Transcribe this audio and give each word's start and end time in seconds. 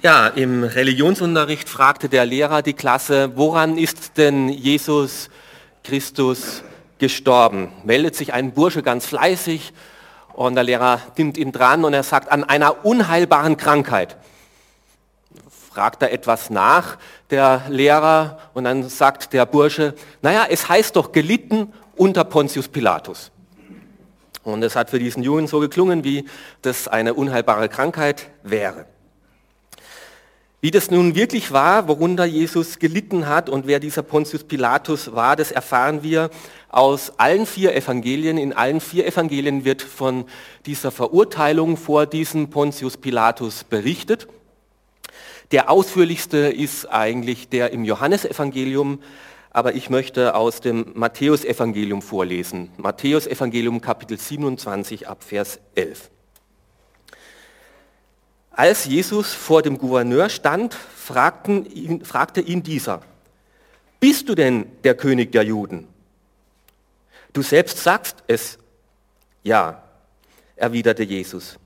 Ja, 0.00 0.28
im 0.28 0.62
Religionsunterricht 0.62 1.68
fragte 1.68 2.08
der 2.08 2.24
Lehrer 2.24 2.62
die 2.62 2.74
Klasse, 2.74 3.32
woran 3.34 3.76
ist 3.76 4.16
denn 4.16 4.48
Jesus 4.48 5.28
Christus 5.82 6.62
gestorben? 7.00 7.72
Meldet 7.82 8.14
sich 8.14 8.32
ein 8.32 8.52
Bursche 8.52 8.84
ganz 8.84 9.06
fleißig 9.06 9.72
und 10.34 10.54
der 10.54 10.62
Lehrer 10.62 11.00
nimmt 11.16 11.36
ihn 11.36 11.50
dran 11.50 11.84
und 11.84 11.94
er 11.94 12.04
sagt, 12.04 12.30
an 12.30 12.44
einer 12.44 12.84
unheilbaren 12.84 13.56
Krankheit. 13.56 14.16
Fragt 15.68 16.00
er 16.00 16.12
etwas 16.12 16.48
nach, 16.48 16.96
der 17.30 17.62
Lehrer, 17.68 18.38
und 18.54 18.64
dann 18.64 18.88
sagt 18.88 19.32
der 19.32 19.46
Bursche, 19.46 19.94
naja, 20.22 20.46
es 20.48 20.68
heißt 20.68 20.94
doch 20.94 21.10
gelitten 21.10 21.72
unter 21.96 22.22
Pontius 22.22 22.68
Pilatus. 22.68 23.32
Und 24.44 24.62
es 24.62 24.76
hat 24.76 24.90
für 24.90 25.00
diesen 25.00 25.24
Jungen 25.24 25.48
so 25.48 25.58
geklungen, 25.58 26.04
wie 26.04 26.24
das 26.62 26.86
eine 26.86 27.14
unheilbare 27.14 27.68
Krankheit 27.68 28.30
wäre. 28.44 28.86
Wie 30.60 30.72
das 30.72 30.90
nun 30.90 31.14
wirklich 31.14 31.52
war, 31.52 31.86
worunter 31.86 32.24
Jesus 32.24 32.80
gelitten 32.80 33.28
hat 33.28 33.48
und 33.48 33.68
wer 33.68 33.78
dieser 33.78 34.02
Pontius 34.02 34.42
Pilatus 34.42 35.14
war, 35.14 35.36
das 35.36 35.52
erfahren 35.52 36.02
wir 36.02 36.30
aus 36.68 37.12
allen 37.16 37.46
vier 37.46 37.76
Evangelien. 37.76 38.38
In 38.38 38.52
allen 38.52 38.80
vier 38.80 39.06
Evangelien 39.06 39.64
wird 39.64 39.82
von 39.82 40.24
dieser 40.66 40.90
Verurteilung 40.90 41.76
vor 41.76 42.06
diesem 42.06 42.50
Pontius 42.50 42.96
Pilatus 42.96 43.62
berichtet. 43.62 44.26
Der 45.52 45.70
ausführlichste 45.70 46.38
ist 46.48 46.86
eigentlich 46.86 47.48
der 47.48 47.70
im 47.70 47.84
Johannesevangelium, 47.84 49.00
aber 49.50 49.76
ich 49.76 49.90
möchte 49.90 50.34
aus 50.34 50.60
dem 50.60 50.86
Matthäusevangelium 50.94 52.02
vorlesen. 52.02 52.72
Matthäusevangelium 52.78 53.80
Kapitel 53.80 54.18
27 54.18 55.06
ab 55.06 55.22
Vers 55.22 55.60
11. 55.76 56.10
Als 58.58 58.86
Jesus 58.86 59.34
vor 59.34 59.62
dem 59.62 59.78
Gouverneur 59.78 60.28
stand, 60.28 60.76
ihn, 61.72 62.04
fragte 62.04 62.40
ihn 62.40 62.64
dieser, 62.64 63.02
bist 64.00 64.28
du 64.28 64.34
denn 64.34 64.66
der 64.82 64.96
König 64.96 65.30
der 65.30 65.44
Juden? 65.44 65.86
Du 67.32 67.42
selbst 67.42 67.78
sagst 67.78 68.16
es. 68.26 68.58
Ja, 69.44 69.84
erwiderte 70.56 71.04
Jesus. 71.04 71.56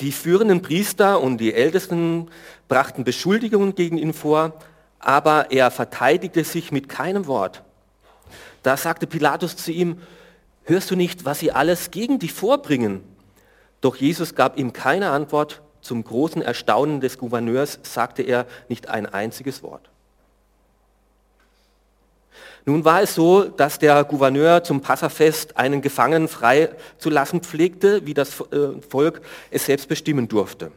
Die 0.00 0.12
führenden 0.12 0.62
Priester 0.62 1.20
und 1.20 1.36
die 1.36 1.52
Ältesten 1.52 2.30
brachten 2.68 3.04
Beschuldigungen 3.04 3.74
gegen 3.74 3.98
ihn 3.98 4.14
vor, 4.14 4.54
aber 4.98 5.50
er 5.50 5.70
verteidigte 5.70 6.42
sich 6.42 6.72
mit 6.72 6.88
keinem 6.88 7.26
Wort. 7.26 7.64
Da 8.62 8.78
sagte 8.78 9.06
Pilatus 9.06 9.56
zu 9.56 9.70
ihm, 9.70 10.00
hörst 10.64 10.90
du 10.90 10.96
nicht, 10.96 11.26
was 11.26 11.40
sie 11.40 11.52
alles 11.52 11.90
gegen 11.90 12.18
dich 12.18 12.32
vorbringen? 12.32 13.04
Doch 13.82 13.96
Jesus 13.96 14.34
gab 14.34 14.56
ihm 14.56 14.72
keine 14.72 15.10
Antwort 15.10 15.60
zum 15.82 16.02
großen 16.04 16.40
Erstaunen 16.40 17.00
des 17.00 17.18
Gouverneurs 17.18 17.78
sagte 17.82 18.22
er 18.22 18.46
nicht 18.68 18.88
ein 18.88 19.06
einziges 19.06 19.62
Wort. 19.62 19.90
Nun 22.64 22.84
war 22.84 23.02
es 23.02 23.14
so, 23.14 23.44
dass 23.44 23.80
der 23.80 24.04
Gouverneur 24.04 24.62
zum 24.62 24.80
Passafest 24.80 25.56
einen 25.56 25.82
Gefangenen 25.82 26.28
frei 26.28 26.70
zu 26.96 27.10
lassen 27.10 27.40
pflegte, 27.40 28.06
wie 28.06 28.14
das 28.14 28.40
äh, 28.40 28.80
Volk 28.88 29.20
es 29.50 29.66
selbst 29.66 29.88
bestimmen 29.88 30.28
durfte. 30.28 30.70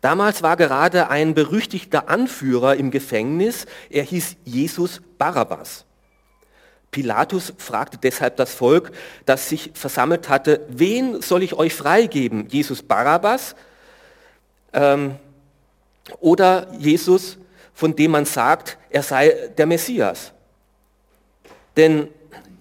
Damals 0.00 0.42
war 0.42 0.56
gerade 0.56 1.10
ein 1.10 1.34
berüchtigter 1.34 2.08
Anführer 2.08 2.76
im 2.76 2.92
Gefängnis, 2.92 3.66
er 3.90 4.04
hieß 4.04 4.36
Jesus 4.44 5.00
Barabbas. 5.18 5.84
Pilatus 6.92 7.52
fragte 7.58 7.98
deshalb 7.98 8.36
das 8.36 8.54
Volk, 8.54 8.92
das 9.24 9.48
sich 9.48 9.72
versammelt 9.74 10.28
hatte, 10.28 10.60
wen 10.68 11.20
soll 11.20 11.42
ich 11.42 11.54
euch 11.54 11.74
freigeben, 11.74 12.46
Jesus 12.48 12.82
Barabbas 12.82 13.56
ähm, 14.76 15.16
oder 16.20 16.72
Jesus, 16.78 17.38
von 17.74 17.96
dem 17.96 18.12
man 18.12 18.24
sagt, 18.24 18.78
er 18.90 19.02
sei 19.02 19.50
der 19.58 19.66
Messias. 19.66 20.32
Denn 21.76 22.08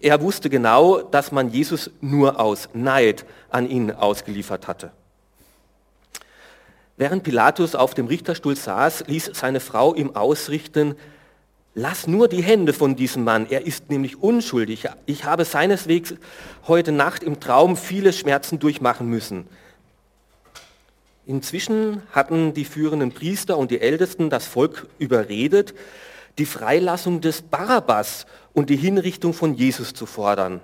er 0.01 0.21
wusste 0.21 0.49
genau, 0.49 1.01
dass 1.01 1.31
man 1.31 1.49
Jesus 1.49 1.91
nur 2.01 2.39
aus 2.39 2.69
Neid 2.73 3.25
an 3.49 3.69
ihn 3.69 3.91
ausgeliefert 3.91 4.67
hatte. 4.67 4.91
Während 6.97 7.23
Pilatus 7.23 7.75
auf 7.75 7.93
dem 7.93 8.07
Richterstuhl 8.07 8.55
saß, 8.55 9.05
ließ 9.07 9.31
seine 9.33 9.59
Frau 9.59 9.93
ihm 9.93 10.15
ausrichten, 10.15 10.95
lass 11.73 12.07
nur 12.07 12.27
die 12.27 12.41
Hände 12.41 12.71
von 12.71 12.95
diesem 12.95 13.25
Mann, 13.25 13.47
er 13.49 13.65
ist 13.65 13.89
nämlich 13.89 14.21
unschuldig. 14.21 14.85
Ich 15.05 15.25
habe 15.25 15.43
seineswegs 15.43 16.13
heute 16.67 16.91
Nacht 16.93 17.21
im 17.21 17.39
Traum 17.39 17.75
viele 17.75 18.13
Schmerzen 18.13 18.59
durchmachen 18.59 19.09
müssen. 19.09 19.47
Inzwischen 21.25 22.03
hatten 22.11 22.53
die 22.53 22.65
führenden 22.65 23.11
Priester 23.11 23.57
und 23.57 23.71
die 23.71 23.81
Ältesten 23.81 24.29
das 24.29 24.45
Volk 24.45 24.87
überredet, 24.99 25.73
die 26.37 26.45
Freilassung 26.45 27.21
des 27.21 27.41
Barabbas 27.41 28.25
und 28.53 28.69
die 28.69 28.75
Hinrichtung 28.75 29.33
von 29.33 29.55
Jesus 29.55 29.93
zu 29.93 30.05
fordern. 30.05 30.61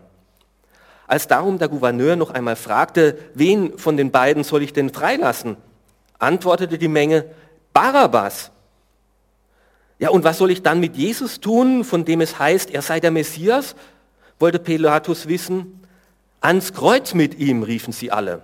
Als 1.07 1.27
darum 1.27 1.57
der 1.57 1.67
Gouverneur 1.67 2.15
noch 2.15 2.29
einmal 2.29 2.55
fragte, 2.55 3.17
wen 3.33 3.77
von 3.77 3.97
den 3.97 4.11
beiden 4.11 4.43
soll 4.43 4.61
ich 4.61 4.71
denn 4.71 4.91
freilassen, 4.91 5.57
antwortete 6.19 6.77
die 6.77 6.87
Menge, 6.87 7.25
Barabbas. 7.73 8.51
Ja, 9.97 10.09
und 10.09 10.23
was 10.23 10.37
soll 10.37 10.51
ich 10.51 10.61
dann 10.61 10.79
mit 10.79 10.95
Jesus 10.95 11.39
tun, 11.39 11.83
von 11.83 12.05
dem 12.05 12.21
es 12.21 12.37
heißt, 12.37 12.71
er 12.71 12.81
sei 12.81 12.99
der 12.99 13.11
Messias? 13.11 13.75
wollte 14.39 14.59
Pilatus 14.59 15.27
wissen. 15.27 15.79
Ans 16.39 16.73
Kreuz 16.73 17.13
mit 17.13 17.37
ihm, 17.37 17.61
riefen 17.61 17.93
sie 17.93 18.11
alle. 18.11 18.41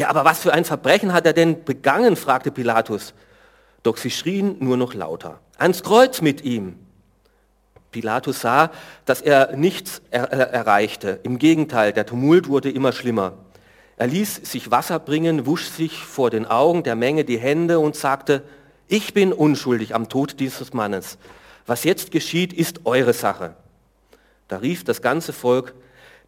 Ja, 0.00 0.08
aber 0.08 0.24
was 0.24 0.40
für 0.40 0.54
ein 0.54 0.64
Verbrechen 0.64 1.12
hat 1.12 1.26
er 1.26 1.34
denn 1.34 1.62
begangen? 1.62 2.16
fragte 2.16 2.50
Pilatus. 2.50 3.12
Doch 3.82 3.98
sie 3.98 4.10
schrien 4.10 4.56
nur 4.58 4.78
noch 4.78 4.94
lauter. 4.94 5.40
Ans 5.58 5.82
Kreuz 5.82 6.22
mit 6.22 6.42
ihm. 6.42 6.78
Pilatus 7.90 8.40
sah, 8.40 8.70
dass 9.04 9.20
er 9.20 9.54
nichts 9.56 10.00
er 10.10 10.32
erreichte. 10.32 11.20
Im 11.22 11.38
Gegenteil, 11.38 11.92
der 11.92 12.06
Tumult 12.06 12.48
wurde 12.48 12.70
immer 12.70 12.92
schlimmer. 12.92 13.34
Er 13.98 14.06
ließ 14.06 14.36
sich 14.50 14.70
Wasser 14.70 15.00
bringen, 15.00 15.44
wusch 15.44 15.68
sich 15.68 15.98
vor 15.98 16.30
den 16.30 16.46
Augen 16.46 16.82
der 16.82 16.96
Menge 16.96 17.26
die 17.26 17.38
Hände 17.38 17.78
und 17.78 17.94
sagte, 17.94 18.42
ich 18.88 19.12
bin 19.12 19.34
unschuldig 19.34 19.94
am 19.94 20.08
Tod 20.08 20.40
dieses 20.40 20.72
Mannes. 20.72 21.18
Was 21.66 21.84
jetzt 21.84 22.10
geschieht, 22.10 22.54
ist 22.54 22.86
eure 22.86 23.12
Sache. 23.12 23.54
Da 24.48 24.56
rief 24.56 24.82
das 24.82 25.02
ganze 25.02 25.34
Volk, 25.34 25.74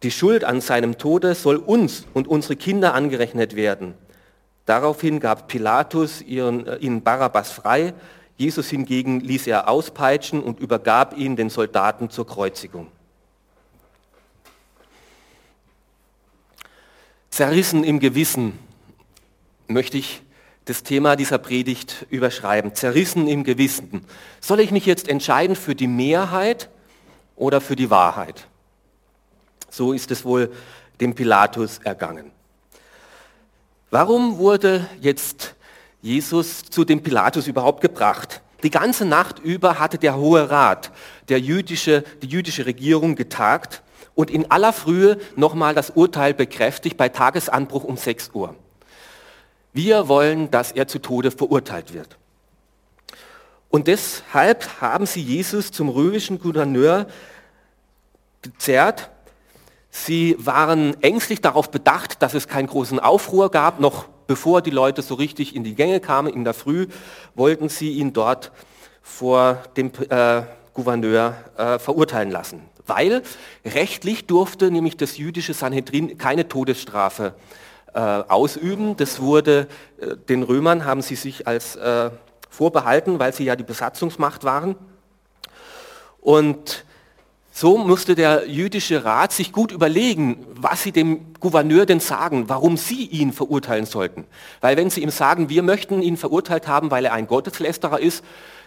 die 0.03 0.11
Schuld 0.11 0.43
an 0.43 0.61
seinem 0.61 0.97
Tode 0.97 1.33
soll 1.33 1.55
uns 1.55 2.05
und 2.13 2.27
unsere 2.27 2.55
Kinder 2.55 2.93
angerechnet 2.93 3.55
werden. 3.55 3.95
Daraufhin 4.65 5.19
gab 5.19 5.47
Pilatus 5.47 6.21
ihren, 6.21 6.67
äh, 6.67 6.77
ihnen 6.77 7.01
Barabbas 7.03 7.51
frei, 7.51 7.93
Jesus 8.35 8.69
hingegen 8.69 9.19
ließ 9.19 9.47
er 9.47 9.69
auspeitschen 9.69 10.41
und 10.41 10.59
übergab 10.59 11.17
ihn 11.17 11.35
den 11.35 11.49
Soldaten 11.49 12.09
zur 12.09 12.25
Kreuzigung. 12.25 12.87
Zerrissen 17.29 17.83
im 17.83 17.99
Gewissen 17.99 18.57
möchte 19.67 19.97
ich 19.97 20.21
das 20.65 20.83
Thema 20.83 21.15
dieser 21.15 21.37
Predigt 21.37 22.05
überschreiben. 22.09 22.73
Zerrissen 22.73 23.27
im 23.27 23.43
Gewissen. 23.43 24.05
Soll 24.39 24.59
ich 24.61 24.71
mich 24.71 24.85
jetzt 24.85 25.07
entscheiden 25.07 25.55
für 25.55 25.75
die 25.75 25.87
Mehrheit 25.87 26.69
oder 27.35 27.59
für 27.59 27.75
die 27.75 27.89
Wahrheit? 27.89 28.47
So 29.73 29.91
ist 29.91 30.11
es 30.11 30.23
wohl 30.23 30.51
dem 31.01 31.15
Pilatus 31.15 31.79
ergangen. 31.79 32.31
Warum 33.89 34.37
wurde 34.37 34.87
jetzt 35.01 35.55
Jesus 35.99 36.61
zu 36.61 36.85
dem 36.85 37.01
Pilatus 37.01 37.47
überhaupt 37.47 37.81
gebracht? 37.81 38.41
Die 38.61 38.69
ganze 38.69 39.03
Nacht 39.03 39.39
über 39.39 39.79
hatte 39.79 39.97
der 39.97 40.15
Hohe 40.15 40.51
Rat, 40.51 40.91
der 41.27 41.39
jüdische, 41.39 42.03
die 42.21 42.27
jüdische 42.27 42.67
Regierung 42.67 43.15
getagt 43.15 43.81
und 44.13 44.29
in 44.29 44.51
aller 44.51 44.73
Frühe 44.73 45.17
nochmal 45.35 45.73
das 45.73 45.89
Urteil 45.89 46.35
bekräftigt 46.35 46.95
bei 46.95 47.09
Tagesanbruch 47.09 47.83
um 47.83 47.97
6 47.97 48.29
Uhr. 48.35 48.55
Wir 49.73 50.07
wollen, 50.07 50.51
dass 50.51 50.71
er 50.71 50.87
zu 50.87 50.99
Tode 50.99 51.31
verurteilt 51.31 51.95
wird. 51.95 52.19
Und 53.71 53.87
deshalb 53.87 54.81
haben 54.81 55.07
sie 55.07 55.23
Jesus 55.23 55.71
zum 55.71 55.89
römischen 55.89 56.39
Gouverneur 56.39 57.07
gezerrt 58.43 59.09
Sie 59.95 60.35
waren 60.39 60.99
ängstlich 61.03 61.39
darauf 61.39 61.69
bedacht, 61.69 62.23
dass 62.23 62.33
es 62.33 62.47
keinen 62.47 62.65
großen 62.65 62.99
Aufruhr 62.99 63.51
gab. 63.51 63.79
Noch 63.79 64.05
bevor 64.25 64.63
die 64.63 64.71
Leute 64.71 65.03
so 65.03 65.13
richtig 65.13 65.55
in 65.55 65.63
die 65.63 65.75
Gänge 65.75 65.99
kamen, 65.99 66.33
in 66.33 66.43
der 66.43 66.55
Früh, 66.55 66.87
wollten 67.35 67.69
sie 67.69 67.91
ihn 67.91 68.11
dort 68.11 68.51
vor 69.03 69.61
dem 69.77 69.91
äh, 70.09 70.41
Gouverneur 70.73 71.35
äh, 71.57 71.77
verurteilen 71.77 72.31
lassen. 72.31 72.61
Weil 72.87 73.21
rechtlich 73.63 74.25
durfte 74.25 74.71
nämlich 74.71 74.97
das 74.97 75.17
jüdische 75.17 75.53
Sanhedrin 75.53 76.17
keine 76.17 76.47
Todesstrafe 76.47 77.35
äh, 77.93 77.99
ausüben. 77.99 78.97
Das 78.97 79.21
wurde 79.21 79.67
äh, 80.01 80.17
den 80.17 80.41
Römern, 80.41 80.85
haben 80.85 81.03
sie 81.03 81.15
sich 81.15 81.47
als 81.47 81.75
äh, 81.75 82.09
vorbehalten, 82.49 83.19
weil 83.19 83.31
sie 83.31 83.43
ja 83.43 83.55
die 83.55 83.63
Besatzungsmacht 83.63 84.43
waren. 84.43 84.75
Und 86.19 86.83
So 87.55 87.77
musste 87.77 88.15
der 88.15 88.49
jüdische 88.49 89.05
Rat 89.05 89.31
sich 89.31 89.51
gut 89.51 89.71
überlegen, 89.71 90.43
was 90.55 90.81
sie 90.81 90.91
dem 90.91 91.35
Gouverneur 91.39 91.85
denn 91.85 91.99
sagen, 91.99 92.49
warum 92.49 92.77
sie 92.77 93.05
ihn 93.05 93.31
verurteilen 93.31 93.85
sollten. 93.85 94.25
Weil 94.59 94.75
wenn 94.75 94.89
sie 94.89 95.03
ihm 95.03 95.11
sagen, 95.11 95.49
wir 95.49 95.61
möchten 95.61 96.01
ihn 96.01 96.17
verurteilt 96.17 96.67
haben, 96.67 96.89
weil 96.89 97.05
er 97.05 97.13
ein 97.13 97.27
Gotteslästerer 97.27 97.99
ist, 97.99 98.23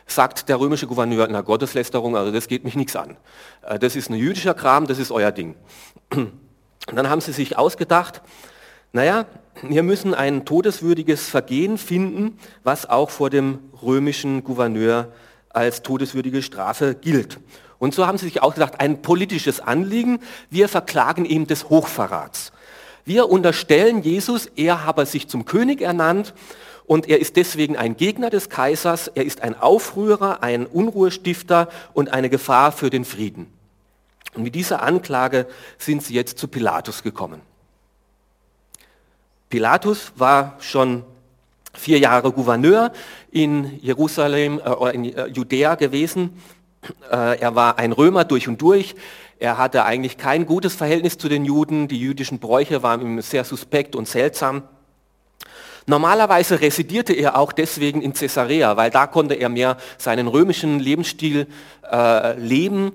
sagt 0.06 0.48
der 0.48 0.60
römische 0.60 0.86
Gouverneur, 0.86 1.26
na 1.28 1.40
Gotteslästerung, 1.40 2.16
also 2.16 2.30
das 2.30 2.46
geht 2.46 2.62
mich 2.62 2.76
nichts 2.76 2.94
an. 2.94 3.16
Äh, 3.62 3.80
das 3.80 3.96
ist 3.96 4.08
ein 4.08 4.14
jüdischer 4.14 4.54
Kram, 4.54 4.86
das 4.86 5.00
ist 5.00 5.10
euer 5.10 5.32
Ding. 5.32 5.56
Und 6.14 6.30
dann 6.94 7.10
haben 7.10 7.20
sie 7.20 7.32
sich 7.32 7.58
ausgedacht, 7.58 8.22
naja, 8.92 9.26
wir 9.62 9.82
müssen 9.82 10.14
ein 10.14 10.44
todeswürdiges 10.44 11.28
Vergehen 11.28 11.76
finden, 11.76 12.38
was 12.62 12.88
auch 12.88 13.10
vor 13.10 13.30
dem 13.30 13.58
römischen 13.82 14.44
Gouverneur 14.44 15.12
als 15.48 15.82
todeswürdige 15.82 16.40
Strafe 16.40 16.94
gilt. 16.94 17.40
Und 17.78 17.94
so 17.94 18.06
haben 18.06 18.18
sie 18.18 18.26
sich 18.26 18.42
ausgedacht, 18.42 18.80
ein 18.80 19.02
politisches 19.02 19.60
Anliegen, 19.60 20.20
wir 20.50 20.68
verklagen 20.68 21.24
ihm 21.24 21.46
des 21.46 21.68
Hochverrats. 21.68 22.52
Wir 23.04 23.28
unterstellen 23.28 24.02
Jesus, 24.02 24.46
er 24.56 24.84
habe 24.84 25.06
sich 25.06 25.28
zum 25.28 25.44
König 25.44 25.80
ernannt 25.80 26.34
und 26.86 27.08
er 27.08 27.20
ist 27.20 27.36
deswegen 27.36 27.76
ein 27.76 27.96
Gegner 27.96 28.30
des 28.30 28.48
Kaisers, 28.48 29.08
er 29.08 29.24
ist 29.24 29.42
ein 29.42 29.58
Aufrührer, 29.58 30.42
ein 30.42 30.66
Unruhestifter 30.66 31.68
und 31.92 32.12
eine 32.12 32.30
Gefahr 32.30 32.72
für 32.72 32.90
den 32.90 33.04
Frieden. 33.04 33.52
Und 34.34 34.42
mit 34.42 34.54
dieser 34.54 34.82
Anklage 34.82 35.46
sind 35.78 36.02
sie 36.02 36.14
jetzt 36.14 36.38
zu 36.38 36.48
Pilatus 36.48 37.02
gekommen. 37.02 37.40
Pilatus 39.48 40.12
war 40.16 40.56
schon 40.60 41.04
vier 41.72 41.98
Jahre 41.98 42.32
Gouverneur 42.32 42.92
in 43.30 43.78
Jerusalem 43.80 44.60
äh, 44.64 44.94
in 44.94 45.04
äh, 45.04 45.26
Judäa 45.26 45.74
gewesen. 45.74 46.42
Äh, 47.10 47.40
er 47.40 47.54
war 47.54 47.78
ein 47.78 47.92
Römer 47.92 48.24
durch 48.24 48.48
und 48.48 48.60
durch. 48.62 48.94
Er 49.38 49.58
hatte 49.58 49.84
eigentlich 49.84 50.16
kein 50.16 50.46
gutes 50.46 50.74
Verhältnis 50.74 51.18
zu 51.18 51.28
den 51.28 51.44
Juden. 51.44 51.88
Die 51.88 52.00
jüdischen 52.00 52.38
Bräuche 52.38 52.82
waren 52.82 53.00
ihm 53.00 53.20
sehr 53.20 53.44
suspekt 53.44 53.94
und 53.94 54.08
seltsam. 54.08 54.62
Normalerweise 55.88 56.60
residierte 56.60 57.12
er 57.12 57.38
auch 57.38 57.52
deswegen 57.52 58.02
in 58.02 58.12
Caesarea, 58.12 58.76
weil 58.76 58.90
da 58.90 59.06
konnte 59.06 59.34
er 59.34 59.48
mehr 59.48 59.76
seinen 59.98 60.26
römischen 60.26 60.80
Lebensstil 60.80 61.46
äh, 61.90 62.38
leben. 62.40 62.92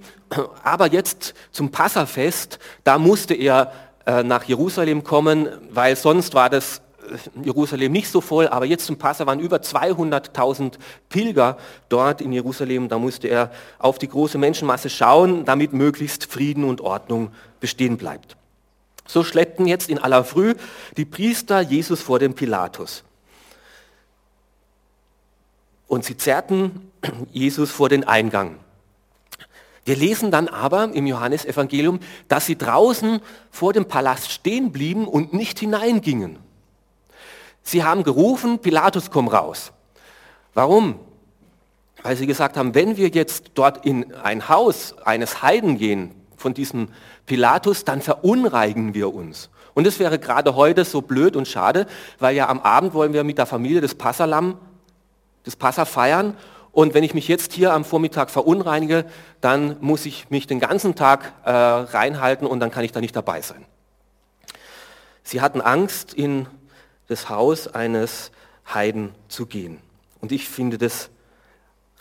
Aber 0.63 0.87
jetzt 0.87 1.33
zum 1.51 1.71
Passafest, 1.71 2.59
da 2.83 2.97
musste 2.97 3.33
er 3.33 3.71
äh, 4.05 4.23
nach 4.23 4.43
Jerusalem 4.43 5.03
kommen, 5.05 5.47
weil 5.69 5.95
sonst 5.95 6.33
war 6.33 6.49
das 6.49 6.81
Jerusalem 7.43 7.91
nicht 7.91 8.09
so 8.09 8.21
voll, 8.21 8.47
aber 8.47 8.65
jetzt 8.65 8.85
zum 8.85 8.97
Passa 8.97 9.25
waren 9.25 9.39
über 9.39 9.57
200.000 9.57 10.73
Pilger 11.09 11.57
dort 11.89 12.21
in 12.21 12.31
Jerusalem. 12.31 12.89
Da 12.89 12.97
musste 12.97 13.27
er 13.27 13.51
auf 13.79 13.97
die 13.99 14.07
große 14.07 14.37
Menschenmasse 14.37 14.89
schauen, 14.89 15.45
damit 15.45 15.73
möglichst 15.73 16.25
Frieden 16.25 16.63
und 16.63 16.81
Ordnung 16.81 17.31
bestehen 17.59 17.97
bleibt. 17.97 18.37
So 19.07 19.23
schleppten 19.23 19.67
jetzt 19.67 19.89
in 19.89 19.99
aller 19.99 20.23
Früh 20.23 20.55
die 20.97 21.05
Priester 21.05 21.61
Jesus 21.61 22.01
vor 22.01 22.19
dem 22.19 22.33
Pilatus. 22.33 23.03
Und 25.87 26.05
sie 26.05 26.15
zerrten 26.15 26.91
Jesus 27.31 27.71
vor 27.71 27.89
den 27.89 28.05
Eingang. 28.05 28.55
Wir 29.83 29.95
lesen 29.95 30.29
dann 30.31 30.47
aber 30.47 30.93
im 30.93 31.07
Johannesevangelium, 31.07 31.99
dass 32.27 32.45
sie 32.45 32.57
draußen 32.57 33.19
vor 33.49 33.73
dem 33.73 33.85
Palast 33.85 34.31
stehen 34.31 34.71
blieben 34.71 35.07
und 35.07 35.33
nicht 35.33 35.59
hineingingen. 35.59 36.37
Sie 37.63 37.83
haben 37.83 38.03
gerufen, 38.03 38.59
Pilatus, 38.59 39.11
komm 39.11 39.27
raus. 39.27 39.71
Warum? 40.53 40.99
Weil 42.03 42.15
sie 42.15 42.27
gesagt 42.27 42.57
haben, 42.57 42.73
wenn 42.73 42.97
wir 42.97 43.09
jetzt 43.09 43.51
dort 43.53 43.85
in 43.85 44.13
ein 44.15 44.49
Haus 44.49 44.95
eines 45.05 45.41
Heiden 45.41 45.77
gehen, 45.77 46.15
von 46.41 46.53
diesem 46.53 46.89
Pilatus, 47.25 47.85
dann 47.85 48.01
verunreinigen 48.01 48.93
wir 48.93 49.13
uns. 49.13 49.49
Und 49.73 49.87
es 49.87 49.99
wäre 49.99 50.19
gerade 50.19 50.55
heute 50.55 50.83
so 50.83 51.01
blöd 51.01 51.37
und 51.37 51.47
schade, 51.47 51.87
weil 52.19 52.35
ja 52.35 52.49
am 52.49 52.59
Abend 52.59 52.93
wollen 52.93 53.13
wir 53.13 53.23
mit 53.23 53.37
der 53.37 53.45
Familie 53.45 53.79
des 53.79 53.95
Passalam, 53.95 54.57
des 55.45 55.55
Passa 55.55 55.85
feiern. 55.85 56.35
Und 56.73 56.93
wenn 56.93 57.03
ich 57.03 57.13
mich 57.13 57.27
jetzt 57.27 57.53
hier 57.53 57.73
am 57.73 57.85
Vormittag 57.85 58.29
verunreinige, 58.29 59.05
dann 59.39 59.77
muss 59.79 60.05
ich 60.05 60.29
mich 60.29 60.47
den 60.47 60.59
ganzen 60.59 60.95
Tag 60.95 61.33
äh, 61.45 61.51
reinhalten 61.51 62.47
und 62.47 62.59
dann 62.59 62.71
kann 62.71 62.83
ich 62.83 62.91
da 62.91 62.99
nicht 62.99 63.15
dabei 63.15 63.41
sein. 63.41 63.65
Sie 65.23 65.39
hatten 65.39 65.61
Angst, 65.61 66.13
in 66.13 66.47
das 67.11 67.29
Haus 67.29 67.67
eines 67.67 68.31
Heiden 68.65 69.13
zu 69.27 69.45
gehen. 69.45 69.79
Und 70.21 70.31
ich 70.31 70.47
finde 70.47 70.77
das 70.77 71.09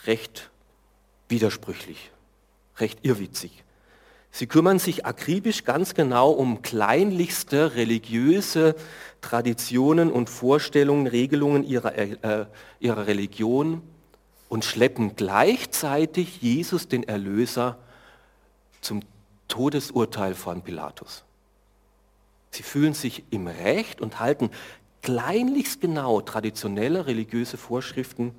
recht 0.05 0.51
widersprüchlich, 1.29 2.11
recht 2.79 3.01
irrwitzig. 3.03 3.65
Sie 4.31 4.47
kümmern 4.47 4.79
sich 4.79 5.07
akribisch 5.07 5.65
ganz 5.65 5.95
genau 5.95 6.31
um 6.31 6.63
kleinlichste 6.63 7.75
religiöse 7.75 8.77
Traditionen 9.21 10.13
und 10.13 10.31
Vorstellungen, 10.31 11.09
Regelungen 11.09 11.65
ihrer, 11.65 11.97
äh, 11.99 12.47
ihrer 12.79 13.07
Religion 13.09 13.83
und 14.49 14.65
schleppen 14.65 15.17
gleichzeitig 15.17 16.41
Jesus, 16.41 16.87
den 16.87 17.03
Erlöser, 17.03 17.79
zum 18.81 19.03
Todesurteil 19.49 20.37
von 20.37 20.63
Pilatus. 20.63 21.25
Sie 22.51 22.63
fühlen 22.63 22.95
sich 22.95 23.25
im 23.31 23.47
Recht 23.47 24.01
und 24.01 24.19
halten 24.21 24.51
kleinlichst 25.03 25.81
genau 25.81 26.21
traditionelle 26.21 27.07
religiöse 27.07 27.57
Vorschriften 27.57 28.35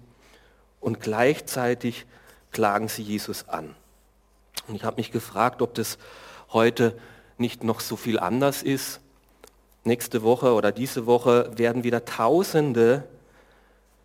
und 0.80 1.00
gleichzeitig 1.00 2.06
klagen 2.52 2.88
sie 2.88 3.04
Jesus 3.04 3.48
an. 3.48 3.76
Und 4.68 4.76
ich 4.76 4.84
habe 4.84 4.98
mich 4.98 5.12
gefragt, 5.12 5.62
ob 5.62 5.74
das 5.74 5.98
heute 6.52 6.98
nicht 7.38 7.64
noch 7.64 7.80
so 7.80 7.96
viel 7.96 8.20
anders 8.20 8.62
ist. 8.64 9.00
Nächste 9.84 10.22
Woche 10.22 10.54
oder 10.54 10.72
diese 10.72 11.06
Woche 11.06 11.52
werden 11.58 11.84
wieder 11.84 12.06
Tausende 12.06 13.04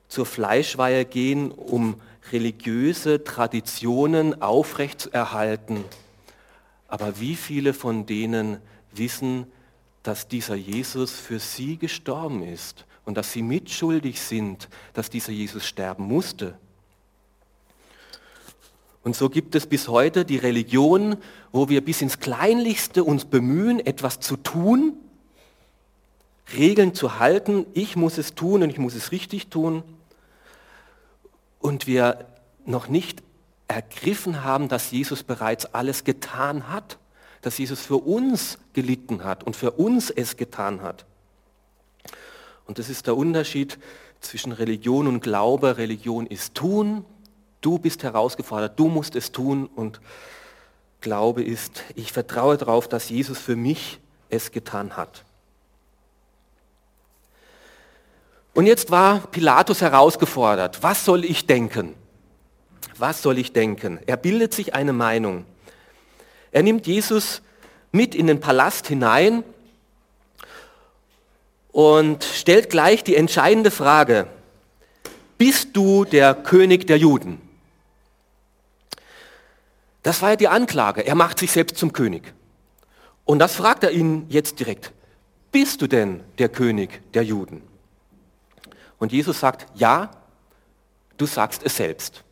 zur 0.08 0.25
Fleischweihe 0.25 1.05
gehen, 1.05 1.50
um 1.50 2.00
religiöse 2.32 3.25
Traditionen 3.25 4.41
aufrechtzuerhalten. 4.41 5.85
Aber 6.88 7.20
wie 7.20 7.37
viele 7.37 7.75
von 7.75 8.06
denen 8.06 8.58
wissen, 8.93 9.47
dass 10.06 10.29
dieser 10.29 10.55
Jesus 10.55 11.12
für 11.12 11.38
sie 11.38 11.76
gestorben 11.76 12.43
ist 12.43 12.85
und 13.05 13.17
dass 13.17 13.32
sie 13.32 13.43
mitschuldig 13.43 14.20
sind, 14.20 14.69
dass 14.93 15.11
dieser 15.11 15.32
Jesus 15.32 15.67
sterben 15.67 16.05
musste? 16.05 16.58
Und 19.03 19.14
so 19.14 19.29
gibt 19.29 19.55
es 19.55 19.67
bis 19.67 19.87
heute 19.87 20.25
die 20.25 20.37
Religion, 20.37 21.17
wo 21.53 21.69
wir 21.69 21.85
bis 21.85 22.03
ins 22.03 22.19
Kleinlichste 22.19 23.05
uns 23.05 23.25
bemühen, 23.25 23.79
etwas 23.79 24.19
zu 24.19 24.37
tun, 24.37 24.94
Regeln 26.56 26.94
zu 26.94 27.19
halten. 27.19 27.67
Ich 27.73 27.97
muss 27.97 28.19
es 28.19 28.35
tun 28.35 28.62
und 28.62 28.70
ich 28.70 28.79
muss 28.79 28.94
es 28.94 29.12
richtig 29.12 29.48
tun. 29.48 29.82
Und 31.60 31.86
wir 31.86 32.27
noch 32.65 32.89
nicht 32.89 33.22
ergriffen 33.69 34.44
haben, 34.44 34.69
dass 34.69 34.91
Jesus 34.91 35.22
bereits 35.22 35.67
alles 35.67 36.05
getan 36.05 36.69
hat, 36.69 36.98
dass 37.46 37.58
Jesus 37.58 37.81
für 37.81 37.98
uns 37.98 38.58
gelitten 38.72 39.22
hat 39.22 39.44
und 39.44 39.55
für 39.55 39.70
uns 39.70 40.10
es 40.10 40.36
getan 40.36 40.82
hat. 40.82 41.06
Und 42.67 42.81
das 42.81 42.88
ist 42.88 43.06
der 43.06 43.17
Unterschied 43.17 43.79
zwischen 44.20 44.50
Religion 44.50 45.06
und 45.06 45.20
Glaube. 45.20 45.76
Religion 45.76 46.26
ist 46.26 46.56
tun, 46.56 47.05
Du 47.60 47.79
bist 47.79 48.03
herausgefordert, 48.03 48.79
du 48.79 48.88
musst 48.88 49.15
es 49.15 49.31
tun 49.31 49.67
und 49.67 50.00
Glaube 51.00 51.44
ist, 51.44 51.84
ich 51.94 52.12
vertraue 52.12 52.56
darauf, 52.56 52.88
dass 52.88 53.10
Jesus 53.10 53.38
für 53.38 53.55
mich 53.55 54.00
es 54.29 54.50
getan 54.50 54.96
hat. 54.96 55.24
Und 58.55 58.67
jetzt 58.67 58.91
war 58.91 59.20
Pilatus 59.20 59.82
herausgefordert. 59.82 60.82
Was 60.82 61.05
soll 61.05 61.24
ich 61.24 61.46
denken? 61.46 61.94
Was 62.96 63.22
soll 63.22 63.38
ich 63.38 63.53
denken? 63.53 64.00
Er 64.06 64.17
bildet 64.17 64.53
sich 64.53 64.74
eine 64.74 64.93
Meinung. 64.93 65.44
Er 66.56 66.63
nimmt 66.63 66.86
Jesus 66.86 67.43
mit 67.93 68.15
in 68.15 68.29
den 68.29 68.41
Palast 68.41 68.86
hinein 68.86 69.44
und 71.70 72.25
stellt 72.25 72.70
gleich 72.70 73.05
die 73.05 73.15
entscheidende 73.15 73.70
Frage. 73.70 74.27
Bist 75.36 75.77
du 75.77 76.06
der 76.06 76.34
König 76.34 76.86
der 76.86 76.96
Juden? 76.96 77.43
Das 80.03 80.22
war 80.22 80.31
ja 80.31 80.36
die 80.36 80.48
Anklage. 80.48 81.06
Er 81.06 81.15
macht 81.15 81.41
sich 81.41 81.53
selbst 81.53 81.77
zum 81.77 81.93
König. 81.93 82.32
Und 83.27 83.39
das 83.39 83.55
fragt 83.56 83.84
er 83.84 83.91
ihn 83.91 84.25
jetzt 84.31 84.58
direkt. 84.58 84.93
Bist 85.53 85.82
du 85.82 85.86
denn 85.86 86.25
der 86.39 86.48
König 86.48 87.03
der 87.13 87.22
Juden? 87.22 87.60
Und 88.96 89.13
Jesus 89.13 89.41
sagt, 89.41 89.67
ja, 89.75 90.10
du 91.19 91.27
sagst 91.27 91.60
es 91.67 91.77
selbst. 91.77 92.25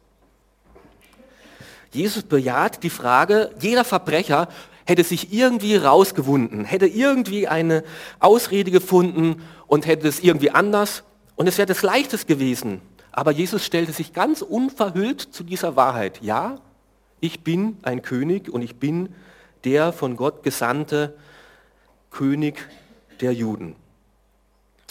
Jesus 1.94 2.22
bejaht 2.24 2.82
die 2.82 2.90
Frage, 2.90 3.50
jeder 3.60 3.84
Verbrecher 3.84 4.48
hätte 4.84 5.04
sich 5.04 5.32
irgendwie 5.32 5.76
rausgewunden, 5.76 6.64
hätte 6.64 6.86
irgendwie 6.86 7.48
eine 7.48 7.84
Ausrede 8.20 8.70
gefunden 8.70 9.42
und 9.66 9.86
hätte 9.86 10.08
es 10.08 10.20
irgendwie 10.20 10.50
anders 10.50 11.04
und 11.36 11.46
es 11.46 11.58
wäre 11.58 11.66
das 11.66 11.82
Leichtes 11.82 12.26
gewesen. 12.26 12.80
Aber 13.12 13.30
Jesus 13.30 13.64
stellte 13.64 13.92
sich 13.92 14.12
ganz 14.12 14.42
unverhüllt 14.42 15.20
zu 15.20 15.44
dieser 15.44 15.76
Wahrheit. 15.76 16.20
Ja, 16.20 16.58
ich 17.20 17.42
bin 17.42 17.78
ein 17.82 18.02
König 18.02 18.48
und 18.48 18.62
ich 18.62 18.76
bin 18.76 19.14
der 19.64 19.92
von 19.92 20.16
Gott 20.16 20.42
gesandte 20.42 21.16
König 22.10 22.68
der 23.20 23.32
Juden. 23.32 23.76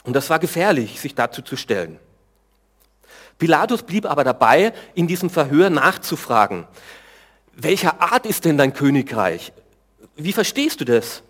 Und 0.03 0.15
das 0.15 0.29
war 0.29 0.39
gefährlich, 0.39 0.99
sich 0.99 1.15
dazu 1.15 1.41
zu 1.41 1.55
stellen. 1.55 1.99
Pilatus 3.37 3.83
blieb 3.83 4.05
aber 4.05 4.23
dabei, 4.23 4.73
in 4.93 5.07
diesem 5.07 5.29
Verhör 5.29 5.69
nachzufragen, 5.69 6.67
welcher 7.55 8.01
Art 8.01 8.25
ist 8.25 8.45
denn 8.45 8.57
dein 8.57 8.73
Königreich? 8.73 9.53
Wie 10.15 10.33
verstehst 10.33 10.81
du 10.81 10.85
das? 10.85 11.23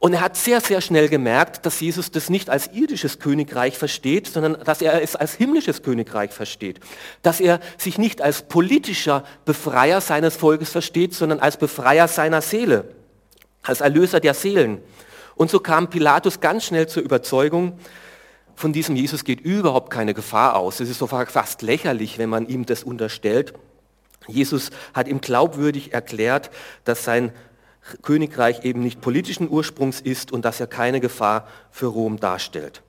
Und 0.00 0.12
er 0.12 0.20
hat 0.20 0.36
sehr, 0.36 0.60
sehr 0.60 0.80
schnell 0.80 1.08
gemerkt, 1.08 1.66
dass 1.66 1.80
Jesus 1.80 2.12
das 2.12 2.30
nicht 2.30 2.50
als 2.50 2.68
irdisches 2.68 3.18
Königreich 3.18 3.76
versteht, 3.76 4.28
sondern 4.28 4.62
dass 4.62 4.80
er 4.80 5.02
es 5.02 5.16
als 5.16 5.34
himmlisches 5.34 5.82
Königreich 5.82 6.30
versteht. 6.30 6.78
Dass 7.22 7.40
er 7.40 7.58
sich 7.78 7.98
nicht 7.98 8.22
als 8.22 8.42
politischer 8.42 9.24
Befreier 9.44 10.00
seines 10.00 10.36
Volkes 10.36 10.70
versteht, 10.70 11.14
sondern 11.14 11.40
als 11.40 11.56
Befreier 11.56 12.06
seiner 12.06 12.42
Seele, 12.42 12.94
als 13.62 13.80
Erlöser 13.80 14.20
der 14.20 14.34
Seelen. 14.34 14.80
Und 15.34 15.50
so 15.50 15.58
kam 15.58 15.90
Pilatus 15.90 16.38
ganz 16.38 16.64
schnell 16.64 16.86
zur 16.86 17.02
Überzeugung, 17.02 17.78
von 18.58 18.72
diesem 18.72 18.96
Jesus 18.96 19.22
geht 19.22 19.40
überhaupt 19.40 19.88
keine 19.88 20.14
Gefahr 20.14 20.56
aus. 20.56 20.80
Es 20.80 20.88
ist 20.88 20.98
so 20.98 21.06
fast 21.06 21.62
lächerlich, 21.62 22.18
wenn 22.18 22.28
man 22.28 22.48
ihm 22.48 22.66
das 22.66 22.82
unterstellt. 22.82 23.54
Jesus 24.26 24.70
hat 24.94 25.06
ihm 25.06 25.20
glaubwürdig 25.20 25.92
erklärt, 25.92 26.50
dass 26.82 27.04
sein 27.04 27.30
Königreich 28.02 28.64
eben 28.64 28.80
nicht 28.80 29.00
politischen 29.00 29.48
Ursprungs 29.48 30.00
ist 30.00 30.32
und 30.32 30.44
dass 30.44 30.58
er 30.58 30.66
keine 30.66 30.98
Gefahr 30.98 31.46
für 31.70 31.86
Rom 31.86 32.18
darstellt. 32.18 32.82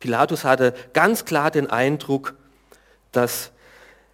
Pilatus 0.00 0.42
hatte 0.42 0.74
ganz 0.94 1.24
klar 1.24 1.52
den 1.52 1.68
Eindruck, 1.70 2.34
dass 3.12 3.52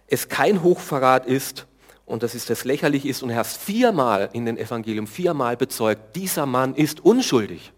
es 0.05 0.29
kein 0.29 0.61
Hochverrat 0.61 1.25
ist 1.25 1.65
und 2.05 2.21
dass 2.21 2.35
es 2.35 2.45
das 2.45 2.63
lächerlich 2.63 3.07
ist 3.07 3.23
und 3.23 3.31
er 3.31 3.37
hat 3.37 3.47
viermal 3.47 4.29
in 4.33 4.45
den 4.45 4.59
Evangelium 4.59 5.07
viermal 5.07 5.57
bezeugt, 5.57 6.15
dieser 6.15 6.45
Mann 6.45 6.75
ist 6.75 6.99
unschuldig. 6.99 7.73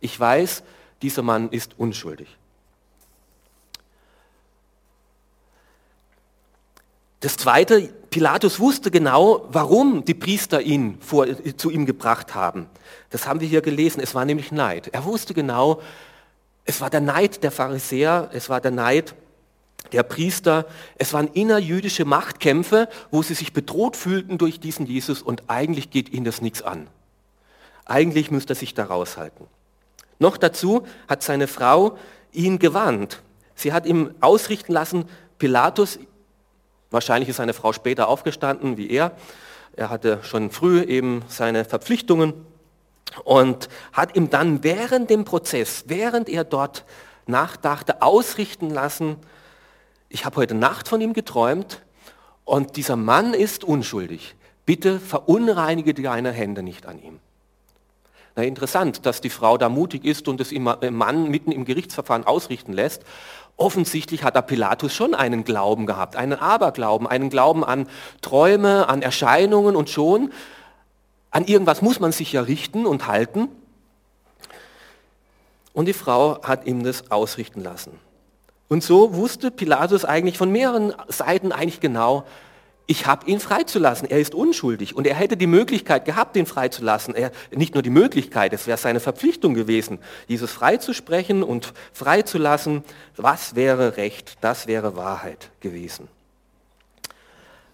Ich 0.00 0.20
weiß, 0.20 0.62
dieser 1.02 1.22
Mann 1.22 1.50
ist 1.50 1.78
unschuldig. 1.78 2.28
Das 7.20 7.36
Zweite, 7.36 7.92
Pilatus 8.08 8.60
wusste 8.60 8.90
genau, 8.90 9.46
warum 9.50 10.04
die 10.06 10.14
Priester 10.14 10.62
ihn 10.62 10.98
vor, 11.00 11.26
zu 11.56 11.70
ihm 11.70 11.84
gebracht 11.84 12.34
haben. 12.34 12.66
Das 13.10 13.26
haben 13.26 13.40
wir 13.40 13.48
hier 13.48 13.60
gelesen. 13.60 14.00
Es 14.00 14.14
war 14.14 14.24
nämlich 14.24 14.52
Neid. 14.52 14.88
Er 14.88 15.04
wusste 15.04 15.34
genau, 15.34 15.82
es 16.64 16.80
war 16.80 16.88
der 16.88 17.00
Neid 17.00 17.42
der 17.42 17.50
Pharisäer, 17.50 18.30
es 18.32 18.48
war 18.48 18.60
der 18.60 18.70
Neid 18.70 19.14
der 19.92 20.02
Priester. 20.02 20.66
Es 20.96 21.12
waren 21.12 21.28
innerjüdische 21.28 22.04
Machtkämpfe, 22.04 22.88
wo 23.10 23.22
sie 23.22 23.34
sich 23.34 23.52
bedroht 23.52 23.96
fühlten 23.96 24.38
durch 24.38 24.60
diesen 24.60 24.86
Jesus 24.86 25.20
und 25.20 25.44
eigentlich 25.48 25.90
geht 25.90 26.10
ihnen 26.10 26.24
das 26.24 26.40
nichts 26.40 26.62
an. 26.62 26.86
Eigentlich 27.84 28.30
müsste 28.30 28.52
er 28.52 28.56
sich 28.56 28.72
da 28.72 28.84
raushalten. 28.84 29.46
Noch 30.20 30.36
dazu 30.36 30.86
hat 31.08 31.24
seine 31.24 31.48
Frau 31.48 31.98
ihn 32.30 32.60
gewarnt. 32.60 33.20
Sie 33.56 33.72
hat 33.72 33.86
ihm 33.86 34.14
ausrichten 34.20 34.72
lassen, 34.72 35.06
Pilatus 35.38 35.98
Wahrscheinlich 36.90 37.28
ist 37.28 37.36
seine 37.36 37.54
Frau 37.54 37.72
später 37.72 38.08
aufgestanden 38.08 38.76
wie 38.76 38.90
er. 38.90 39.12
Er 39.76 39.90
hatte 39.90 40.18
schon 40.22 40.50
früh 40.50 40.82
eben 40.82 41.22
seine 41.28 41.64
Verpflichtungen 41.64 42.34
und 43.24 43.68
hat 43.92 44.16
ihm 44.16 44.28
dann 44.30 44.64
während 44.64 45.08
dem 45.08 45.24
Prozess, 45.24 45.84
während 45.86 46.28
er 46.28 46.44
dort 46.44 46.84
nachdachte, 47.26 48.02
ausrichten 48.02 48.70
lassen, 48.70 49.16
ich 50.08 50.24
habe 50.24 50.36
heute 50.36 50.56
Nacht 50.56 50.88
von 50.88 51.00
ihm 51.00 51.12
geträumt 51.12 51.82
und 52.44 52.76
dieser 52.76 52.96
Mann 52.96 53.32
ist 53.32 53.62
unschuldig. 53.62 54.34
Bitte 54.66 54.98
verunreinige 54.98 55.94
deine 55.94 56.32
Hände 56.32 56.64
nicht 56.64 56.86
an 56.86 57.00
ihm. 57.00 57.20
Na, 58.36 58.42
interessant, 58.42 59.06
dass 59.06 59.20
die 59.20 59.30
Frau 59.30 59.58
da 59.58 59.68
mutig 59.68 60.04
ist 60.04 60.28
und 60.28 60.40
es 60.40 60.52
im 60.52 60.64
Mann 60.64 61.28
mitten 61.30 61.52
im 61.52 61.64
Gerichtsverfahren 61.64 62.24
ausrichten 62.24 62.72
lässt. 62.72 63.02
Offensichtlich 63.56 64.24
hat 64.24 64.36
da 64.36 64.42
Pilatus 64.42 64.94
schon 64.94 65.14
einen 65.14 65.44
Glauben 65.44 65.86
gehabt, 65.86 66.16
einen 66.16 66.34
Aberglauben, 66.34 67.06
einen 67.06 67.28
Glauben 67.28 67.64
an 67.64 67.88
Träume, 68.22 68.88
an 68.88 69.02
Erscheinungen 69.02 69.76
und 69.76 69.90
schon 69.90 70.32
an 71.30 71.44
irgendwas 71.44 71.80
muss 71.82 72.00
man 72.00 72.12
sich 72.12 72.32
ja 72.32 72.42
richten 72.42 72.86
und 72.86 73.06
halten. 73.06 73.48
Und 75.72 75.86
die 75.86 75.92
Frau 75.92 76.42
hat 76.42 76.66
ihm 76.66 76.82
das 76.82 77.10
ausrichten 77.10 77.62
lassen. 77.62 77.92
Und 78.68 78.82
so 78.82 79.14
wusste 79.14 79.50
Pilatus 79.50 80.04
eigentlich 80.04 80.38
von 80.38 80.50
mehreren 80.50 80.92
Seiten 81.08 81.52
eigentlich 81.52 81.80
genau, 81.80 82.24
ich 82.90 83.06
habe 83.06 83.30
ihn 83.30 83.38
freizulassen. 83.38 84.10
Er 84.10 84.18
ist 84.18 84.34
unschuldig 84.34 84.96
und 84.96 85.06
er 85.06 85.14
hätte 85.14 85.36
die 85.36 85.46
Möglichkeit 85.46 86.04
gehabt, 86.04 86.34
ihn 86.34 86.44
freizulassen. 86.44 87.14
Er, 87.14 87.30
nicht 87.52 87.74
nur 87.74 87.84
die 87.84 87.90
Möglichkeit, 87.90 88.52
es 88.52 88.66
wäre 88.66 88.78
seine 88.78 88.98
Verpflichtung 88.98 89.54
gewesen, 89.54 90.00
Jesus 90.26 90.50
freizusprechen 90.50 91.44
und 91.44 91.72
freizulassen. 91.92 92.82
Was 93.16 93.54
wäre 93.54 93.96
Recht? 93.96 94.38
Das 94.40 94.66
wäre 94.66 94.96
Wahrheit 94.96 95.50
gewesen. 95.60 96.08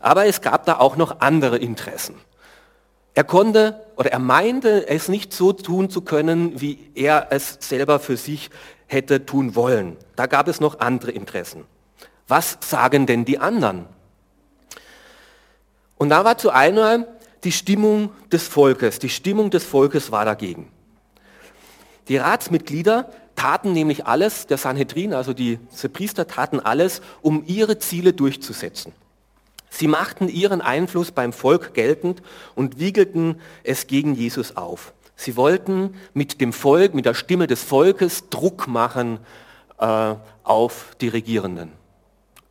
Aber 0.01 0.27
es 0.27 0.43
gab 0.43 0.67
da 0.67 0.77
auch 0.81 0.97
noch 0.97 1.21
andere 1.21 1.57
Interessen. 1.57 2.17
Er 3.15 3.25
konnte 3.25 3.87
oder 3.97 4.13
er 4.13 4.19
meinte 4.19 4.87
es 4.87 5.09
nicht 5.09 5.33
so 5.33 5.55
tun 5.55 5.89
zu 5.89 6.03
können, 6.03 6.61
wie 6.61 6.91
er 6.95 7.29
es 7.31 7.57
selber 7.61 8.01
für 8.01 8.19
sich 8.19 8.51
hätte 8.87 9.25
tun 9.25 9.55
wollen. 9.55 9.97
Da 10.15 10.27
gab 10.27 10.47
es 10.47 10.61
noch 10.61 10.81
andere 10.81 11.13
Interessen. 11.13 11.65
Was 12.29 12.59
sagen 12.61 13.07
denn 13.07 13.25
die 13.25 13.39
anderen? 13.39 13.96
Und 15.97 16.11
da 16.11 16.25
war 16.25 16.39
zu 16.39 16.51
einer 16.51 17.07
die 17.45 17.53
Stimmung 17.53 18.11
des 18.31 18.47
Volkes. 18.47 18.99
Die 18.99 19.09
Stimmung 19.09 19.51
des 19.51 19.65
Volkes 19.65 20.11
war 20.11 20.25
dagegen. 20.25 20.71
Die 22.09 22.17
Ratsmitglieder 22.17 23.11
taten 23.35 23.73
nämlich 23.73 24.07
alles, 24.07 24.47
der 24.47 24.59
Sanhedrin, 24.59 25.13
also 25.13 25.33
die 25.33 25.59
Priester 25.93 26.27
taten 26.27 26.61
alles, 26.61 27.03
um 27.23 27.45
ihre 27.47 27.79
Ziele 27.79 28.13
durchzusetzen. 28.13 28.93
Sie 29.69 29.89
machten 29.89 30.29
ihren 30.29 30.61
Einfluss 30.61 31.11
beim 31.11 31.33
Volk 31.33 31.75
geltend 31.75 32.23
und 32.55 32.79
wiegelten 32.79 33.41
es 33.63 33.87
gegen 33.87 34.15
Jesus 34.15 34.57
auf. 34.57 34.95
Sie 35.17 35.37
wollten 35.37 35.95
mit 36.15 36.41
dem 36.41 36.53
Volk, 36.53 36.95
mit 36.95 37.05
der 37.05 37.15
Stimme 37.15 37.47
des 37.47 37.63
Volkes 37.63 38.29
Druck 38.31 38.69
machen 38.69 39.19
äh, 39.79 40.15
auf 40.45 40.97
die 41.01 41.09
Regierenden. 41.09 41.73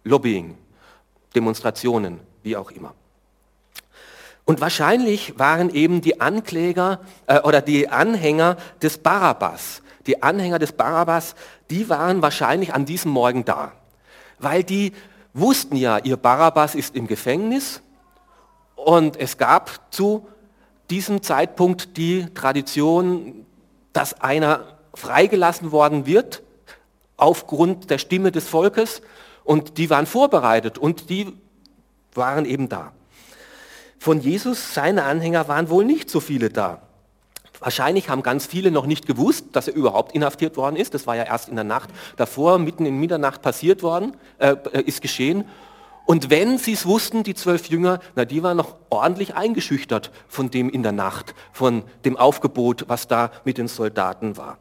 Lobbying, 0.04 0.58
Demonstrationen, 1.34 2.20
wie 2.44 2.58
auch 2.58 2.72
immer. 2.72 2.94
Und 4.46 4.62
wahrscheinlich 4.62 5.38
waren 5.40 5.72
eben 5.72 6.02
die 6.02 6.22
Ankläger 6.22 7.00
äh, 7.26 7.40
oder 7.42 7.62
die 7.62 7.90
Anhänger 7.90 8.58
des 8.82 9.00
Barabbas, 9.00 9.82
die 10.06 10.22
Anhänger 10.22 10.60
des 10.60 10.72
Barabbas, 10.72 11.36
die 11.72 11.90
waren 11.90 12.22
wahrscheinlich 12.22 12.74
an 12.74 12.86
diesem 12.86 13.12
Morgen 13.12 13.44
da, 13.44 13.72
weil 14.38 14.64
die 14.64 14.94
wussten 15.34 15.76
ja, 15.76 15.98
ihr 15.98 16.18
Barabbas 16.18 16.76
ist 16.76 16.96
im 16.96 17.08
Gefängnis. 17.08 17.82
Und 18.76 19.18
es 19.18 19.38
gab 19.38 19.92
zu 19.92 20.28
diesem 20.90 21.24
Zeitpunkt 21.24 21.98
die 21.98 22.28
Tradition, 22.34 23.46
dass 23.94 24.22
einer 24.22 24.78
freigelassen 24.94 25.72
worden 25.72 26.06
wird 26.06 26.44
aufgrund 27.18 27.90
der 27.90 27.98
Stimme 27.98 28.32
des 28.32 28.48
Volkes. 28.48 29.02
Und 29.44 29.78
die 29.78 29.90
waren 29.90 30.06
vorbereitet 30.06 30.78
und 30.78 31.10
die 31.10 31.34
waren 32.14 32.46
eben 32.46 32.70
da. 32.70 32.94
Von 34.00 34.22
Jesus, 34.22 34.74
seine 34.74 35.04
Anhänger 35.04 35.48
waren 35.48 35.70
wohl 35.70 35.86
nicht 35.86 36.10
so 36.10 36.20
viele 36.20 36.50
da. 36.50 36.82
Wahrscheinlich 37.60 38.10
haben 38.10 38.22
ganz 38.22 38.46
viele 38.46 38.70
noch 38.70 38.86
nicht 38.86 39.08
gewusst, 39.08 39.48
dass 39.54 39.68
er 39.68 39.76
überhaupt 39.76 40.14
inhaftiert 40.14 40.58
worden 40.58 40.76
ist. 40.76 40.94
Das 40.94 41.08
war 41.08 41.16
ja 41.16 41.24
erst 41.24 41.50
in 41.50 41.56
der 41.56 41.64
Nacht 41.64 41.90
davor, 42.18 42.60
mitten 42.60 42.86
in 42.86 43.00
Mitternacht 43.00 43.42
passiert 43.42 43.82
worden, 43.82 44.18
äh, 44.38 44.56
ist 44.86 45.02
geschehen. 45.02 45.46
Und 46.06 46.30
wenn 46.30 46.60
sie 46.60 46.74
es 46.74 46.86
wussten, 46.86 47.24
die 47.24 47.34
zwölf 47.34 47.68
Jünger, 47.68 48.00
na, 48.16 48.26
die 48.26 48.44
waren 48.44 48.58
noch 48.58 48.76
ordentlich 48.90 49.34
eingeschüchtert 49.36 50.12
von 50.28 50.52
dem 50.52 50.70
in 50.70 50.84
der 50.84 50.92
Nacht, 50.92 51.34
von 51.52 51.84
dem 52.04 52.16
Aufgebot, 52.16 52.86
was 52.88 53.08
da 53.08 53.32
mit 53.44 53.58
den 53.58 53.68
Soldaten 53.68 54.38
war. 54.38 54.60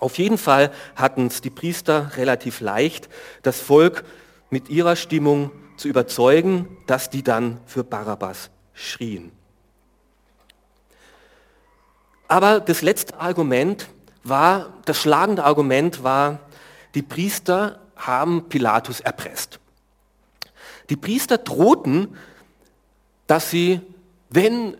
Auf 0.00 0.18
jeden 0.18 0.38
Fall 0.38 0.72
hatten 0.96 1.26
es 1.28 1.40
die 1.40 1.50
Priester 1.50 2.10
relativ 2.16 2.60
leicht, 2.60 3.08
das 3.42 3.60
Volk 3.60 4.04
mit 4.50 4.68
ihrer 4.68 4.96
Stimmung 4.96 5.52
zu 5.76 5.88
überzeugen, 5.88 6.76
dass 6.86 7.10
die 7.10 7.22
dann 7.22 7.60
für 7.66 7.84
Barabbas 7.84 8.50
schrien. 8.72 9.32
Aber 12.28 12.60
das 12.60 12.82
letzte 12.82 13.18
Argument 13.20 13.88
war, 14.24 14.72
das 14.84 14.98
schlagende 15.00 15.44
Argument 15.44 16.02
war, 16.02 16.40
die 16.94 17.02
Priester 17.02 17.80
haben 17.94 18.48
Pilatus 18.48 19.00
erpresst. 19.00 19.60
Die 20.90 20.96
Priester 20.96 21.38
drohten, 21.38 22.16
dass 23.26 23.50
sie, 23.50 23.80
wenn 24.30 24.76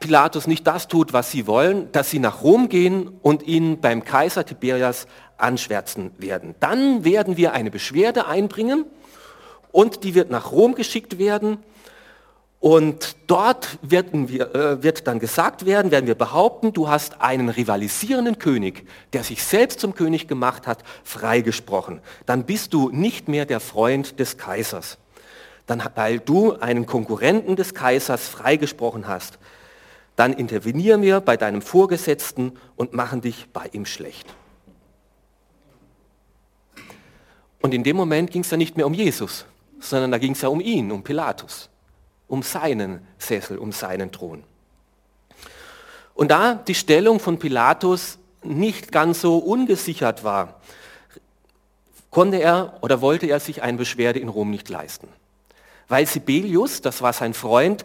Pilatus 0.00 0.46
nicht 0.46 0.66
das 0.66 0.88
tut, 0.88 1.12
was 1.12 1.30
sie 1.30 1.46
wollen, 1.46 1.90
dass 1.92 2.10
sie 2.10 2.18
nach 2.18 2.42
Rom 2.42 2.68
gehen 2.68 3.08
und 3.22 3.42
ihn 3.42 3.80
beim 3.80 4.04
Kaiser 4.04 4.44
Tiberias 4.44 5.06
anschwärzen 5.36 6.12
werden. 6.18 6.54
Dann 6.60 7.04
werden 7.04 7.36
wir 7.36 7.52
eine 7.52 7.70
Beschwerde 7.70 8.26
einbringen 8.26 8.84
und 9.74 10.04
die 10.04 10.14
wird 10.14 10.30
nach 10.30 10.52
Rom 10.52 10.76
geschickt 10.76 11.18
werden. 11.18 11.58
Und 12.60 13.16
dort 13.26 13.76
werden 13.82 14.28
wir, 14.28 14.54
äh, 14.54 14.82
wird 14.84 15.08
dann 15.08 15.18
gesagt 15.18 15.66
werden, 15.66 15.90
werden 15.90 16.06
wir 16.06 16.14
behaupten, 16.14 16.72
du 16.72 16.88
hast 16.88 17.20
einen 17.20 17.48
rivalisierenden 17.48 18.38
König, 18.38 18.86
der 19.12 19.24
sich 19.24 19.42
selbst 19.42 19.80
zum 19.80 19.96
König 19.96 20.28
gemacht 20.28 20.68
hat, 20.68 20.84
freigesprochen. 21.02 22.00
Dann 22.24 22.44
bist 22.44 22.72
du 22.72 22.88
nicht 22.90 23.26
mehr 23.26 23.46
der 23.46 23.58
Freund 23.58 24.20
des 24.20 24.38
Kaisers. 24.38 24.96
Dann, 25.66 25.82
weil 25.96 26.20
du 26.20 26.52
einen 26.52 26.86
Konkurrenten 26.86 27.56
des 27.56 27.74
Kaisers 27.74 28.28
freigesprochen 28.28 29.08
hast, 29.08 29.40
dann 30.14 30.32
intervenieren 30.32 31.02
wir 31.02 31.20
bei 31.20 31.36
deinem 31.36 31.62
Vorgesetzten 31.62 32.52
und 32.76 32.92
machen 32.92 33.22
dich 33.22 33.48
bei 33.52 33.68
ihm 33.72 33.86
schlecht. 33.86 34.32
Und 37.60 37.74
in 37.74 37.82
dem 37.82 37.96
Moment 37.96 38.30
ging 38.30 38.42
es 38.42 38.50
ja 38.52 38.56
nicht 38.56 38.76
mehr 38.76 38.86
um 38.86 38.94
Jesus, 38.94 39.46
sondern 39.80 40.10
da 40.10 40.18
ging 40.18 40.32
es 40.32 40.42
ja 40.42 40.48
um 40.48 40.60
ihn, 40.60 40.90
um 40.92 41.02
Pilatus 41.02 41.70
um 42.34 42.42
seinen 42.42 43.06
Sessel, 43.18 43.58
um 43.58 43.72
seinen 43.72 44.12
Thron. 44.12 44.44
Und 46.14 46.30
da 46.30 46.54
die 46.54 46.74
Stellung 46.74 47.20
von 47.20 47.38
Pilatus 47.38 48.18
nicht 48.42 48.92
ganz 48.92 49.20
so 49.20 49.38
ungesichert 49.38 50.24
war, 50.24 50.60
konnte 52.10 52.36
er 52.36 52.78
oder 52.82 53.00
wollte 53.00 53.26
er 53.26 53.40
sich 53.40 53.62
eine 53.62 53.78
Beschwerde 53.78 54.20
in 54.20 54.28
Rom 54.28 54.50
nicht 54.50 54.68
leisten. 54.68 55.08
Weil 55.88 56.06
Sibelius, 56.06 56.80
das 56.80 57.02
war 57.02 57.12
sein 57.12 57.34
Freund 57.34 57.84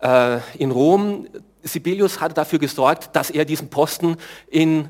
äh, 0.00 0.38
in 0.58 0.70
Rom, 0.70 1.28
Sibelius 1.62 2.20
hatte 2.20 2.34
dafür 2.34 2.58
gesorgt, 2.58 3.14
dass 3.14 3.30
er 3.30 3.44
diesen 3.44 3.70
Posten 3.70 4.16
in 4.48 4.88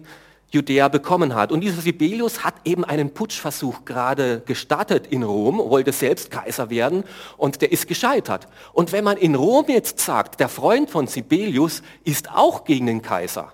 Judäa 0.51 0.89
bekommen 0.89 1.35
hat. 1.35 1.53
Und 1.53 1.61
dieser 1.61 1.83
Sibelius 1.83 2.43
hat 2.43 2.55
eben 2.65 2.85
einen 2.85 3.13
Putschversuch 3.13 3.85
gerade 3.85 4.41
gestartet 4.47 5.07
in 5.09 5.23
Rom, 5.23 5.59
wollte 5.59 5.93
selbst 5.93 6.31
Kaiser 6.31 6.71
werden 6.71 7.05
und 7.37 7.61
der 7.61 7.71
ist 7.71 7.87
gescheitert. 7.87 8.49
Und 8.73 8.93
wenn 8.93 9.05
man 9.05 9.19
in 9.19 9.35
Rom 9.35 9.67
jetzt 9.69 10.01
sagt, 10.01 10.41
der 10.41 10.49
Freund 10.49 10.91
von 10.91 11.07
Sibelius 11.07 11.83
ist 12.05 12.31
auch 12.31 12.65
gegen 12.65 12.87
den 12.87 13.03
Kaiser, 13.03 13.53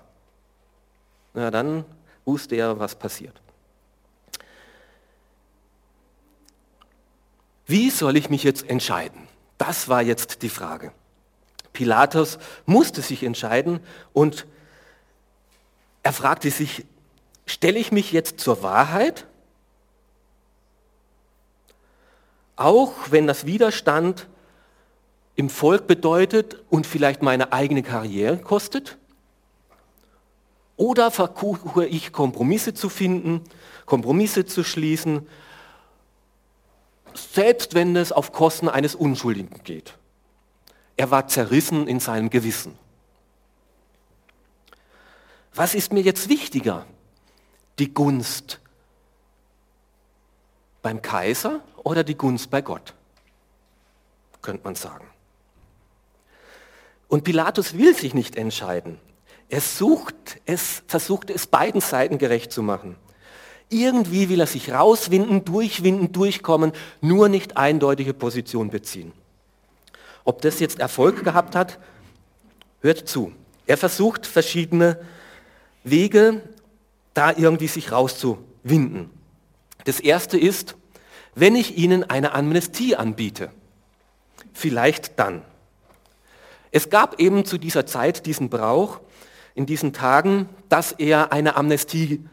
na 1.33 1.51
dann 1.51 1.83
wusste 2.23 2.55
er, 2.55 2.79
was 2.79 2.95
passiert. 2.95 3.41
Wie 7.67 7.89
soll 7.89 8.15
ich 8.15 8.29
mich 8.29 8.43
jetzt 8.43 8.69
entscheiden? 8.69 9.27
Das 9.57 9.89
war 9.89 10.01
jetzt 10.01 10.43
die 10.43 10.49
Frage. 10.49 10.91
Pilatus 11.73 12.37
musste 12.65 13.01
sich 13.01 13.23
entscheiden 13.23 13.79
und 14.13 14.45
er 16.05 16.13
fragte 16.13 16.51
sich, 16.51 16.85
stelle 17.47 17.79
ich 17.79 17.91
mich 17.91 18.11
jetzt 18.11 18.39
zur 18.39 18.61
Wahrheit? 18.61 19.25
Auch 22.55 22.93
wenn 23.09 23.25
das 23.25 23.47
Widerstand 23.47 24.27
im 25.35 25.49
Volk 25.49 25.87
bedeutet 25.87 26.63
und 26.69 26.85
vielleicht 26.85 27.23
meine 27.23 27.53
eigene 27.53 27.81
Karriere 27.81 28.37
kostet? 28.37 28.99
Oder 30.77 31.09
versuche 31.09 31.87
ich 31.87 32.11
Kompromisse 32.11 32.75
zu 32.75 32.89
finden, 32.89 33.41
Kompromisse 33.87 34.45
zu 34.45 34.63
schließen, 34.63 35.27
selbst 37.15 37.73
wenn 37.73 37.95
es 37.95 38.11
auf 38.11 38.31
Kosten 38.31 38.69
eines 38.69 38.93
Unschuldigen 38.93 39.63
geht? 39.63 39.97
Er 40.97 41.09
war 41.09 41.27
zerrissen 41.27 41.87
in 41.87 41.99
seinem 41.99 42.29
Gewissen. 42.29 42.77
Was 45.55 45.73
ist 45.73 45.93
mir 45.93 46.01
jetzt 46.01 46.27
wichtiger? 46.27 46.85
Die 47.79 47.93
Gunst 47.93 48.59
beim 50.81 51.01
Kaiser 51.01 51.61
oder 51.83 52.03
die 52.03 52.15
Gunst 52.15 52.49
bei 52.49 52.61
Gott? 52.61 52.93
Könnte 54.41 54.65
man 54.65 54.75
sagen. 54.75 55.07
Und 57.07 57.23
Pilatus 57.23 57.77
will 57.77 57.95
sich 57.95 58.13
nicht 58.13 58.35
entscheiden. 58.35 58.99
Er 59.47 59.61
sucht 59.61 60.41
es, 60.45 60.83
versucht 60.87 61.29
es 61.29 61.47
beiden 61.47 61.81
Seiten 61.81 62.17
gerecht 62.17 62.51
zu 62.51 62.61
machen. 62.61 62.97
Irgendwie 63.69 64.29
will 64.29 64.41
er 64.41 64.47
sich 64.47 64.71
rauswinden, 64.71 65.45
durchwinden, 65.45 66.11
durchkommen, 66.11 66.73
nur 67.01 67.29
nicht 67.29 67.57
eindeutige 67.57 68.13
Position 68.13 68.69
beziehen. 68.69 69.11
Ob 70.23 70.41
das 70.41 70.59
jetzt 70.59 70.79
Erfolg 70.79 71.23
gehabt 71.23 71.55
hat, 71.55 71.79
hört 72.81 73.07
zu. 73.07 73.31
Er 73.65 73.77
versucht 73.77 74.25
verschiedene 74.25 74.99
Wege, 75.85 76.41
da 77.13 77.31
irgendwie 77.31 77.67
sich 77.67 77.91
rauszuwinden. 77.91 79.09
Das 79.85 79.99
erste 79.99 80.37
ist, 80.37 80.75
wenn 81.35 81.55
ich 81.55 81.77
Ihnen 81.77 82.03
eine 82.03 82.33
Amnestie 82.33 82.95
anbiete, 82.95 83.51
vielleicht 84.51 85.17
dann. 85.19 85.43
Es 86.71 86.89
gab 86.89 87.19
eben 87.19 87.45
zu 87.45 87.57
dieser 87.57 87.85
Zeit 87.85 88.25
diesen 88.25 88.49
Brauch, 88.49 88.99
in 89.53 89.65
diesen 89.65 89.93
Tagen, 89.93 90.49
dass 90.67 90.91
er 90.91 91.31
eine 91.31 91.55
Amnestie 91.55 92.25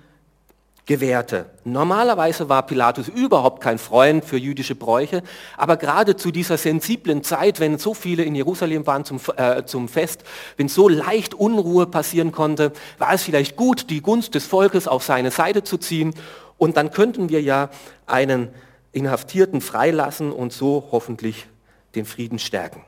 gewährte. 0.86 1.46
Normalerweise 1.64 2.48
war 2.48 2.66
Pilatus 2.66 3.08
überhaupt 3.08 3.62
kein 3.62 3.78
Freund 3.78 4.24
für 4.24 4.36
jüdische 4.36 4.74
Bräuche, 4.74 5.22
aber 5.56 5.76
gerade 5.76 6.16
zu 6.16 6.32
dieser 6.32 6.58
sensiblen 6.58 7.22
Zeit, 7.22 7.60
wenn 7.60 7.78
so 7.78 7.94
viele 7.94 8.24
in 8.24 8.34
Jerusalem 8.34 8.86
waren 8.86 9.04
zum, 9.04 9.20
äh, 9.36 9.64
zum 9.64 9.88
Fest, 9.88 10.24
wenn 10.56 10.68
so 10.68 10.88
leicht 10.88 11.34
Unruhe 11.34 11.86
passieren 11.86 12.32
konnte, 12.32 12.72
war 12.98 13.12
es 13.12 13.22
vielleicht 13.22 13.56
gut, 13.56 13.90
die 13.90 14.02
Gunst 14.02 14.34
des 14.34 14.46
Volkes 14.46 14.88
auf 14.88 15.04
seine 15.04 15.30
Seite 15.30 15.62
zu 15.62 15.78
ziehen 15.78 16.14
und 16.58 16.76
dann 16.76 16.90
könnten 16.90 17.28
wir 17.28 17.40
ja 17.40 17.70
einen 18.06 18.48
Inhaftierten 18.90 19.60
freilassen 19.60 20.32
und 20.32 20.52
so 20.52 20.88
hoffentlich 20.90 21.46
den 21.94 22.04
Frieden 22.04 22.38
stärken. 22.40 22.82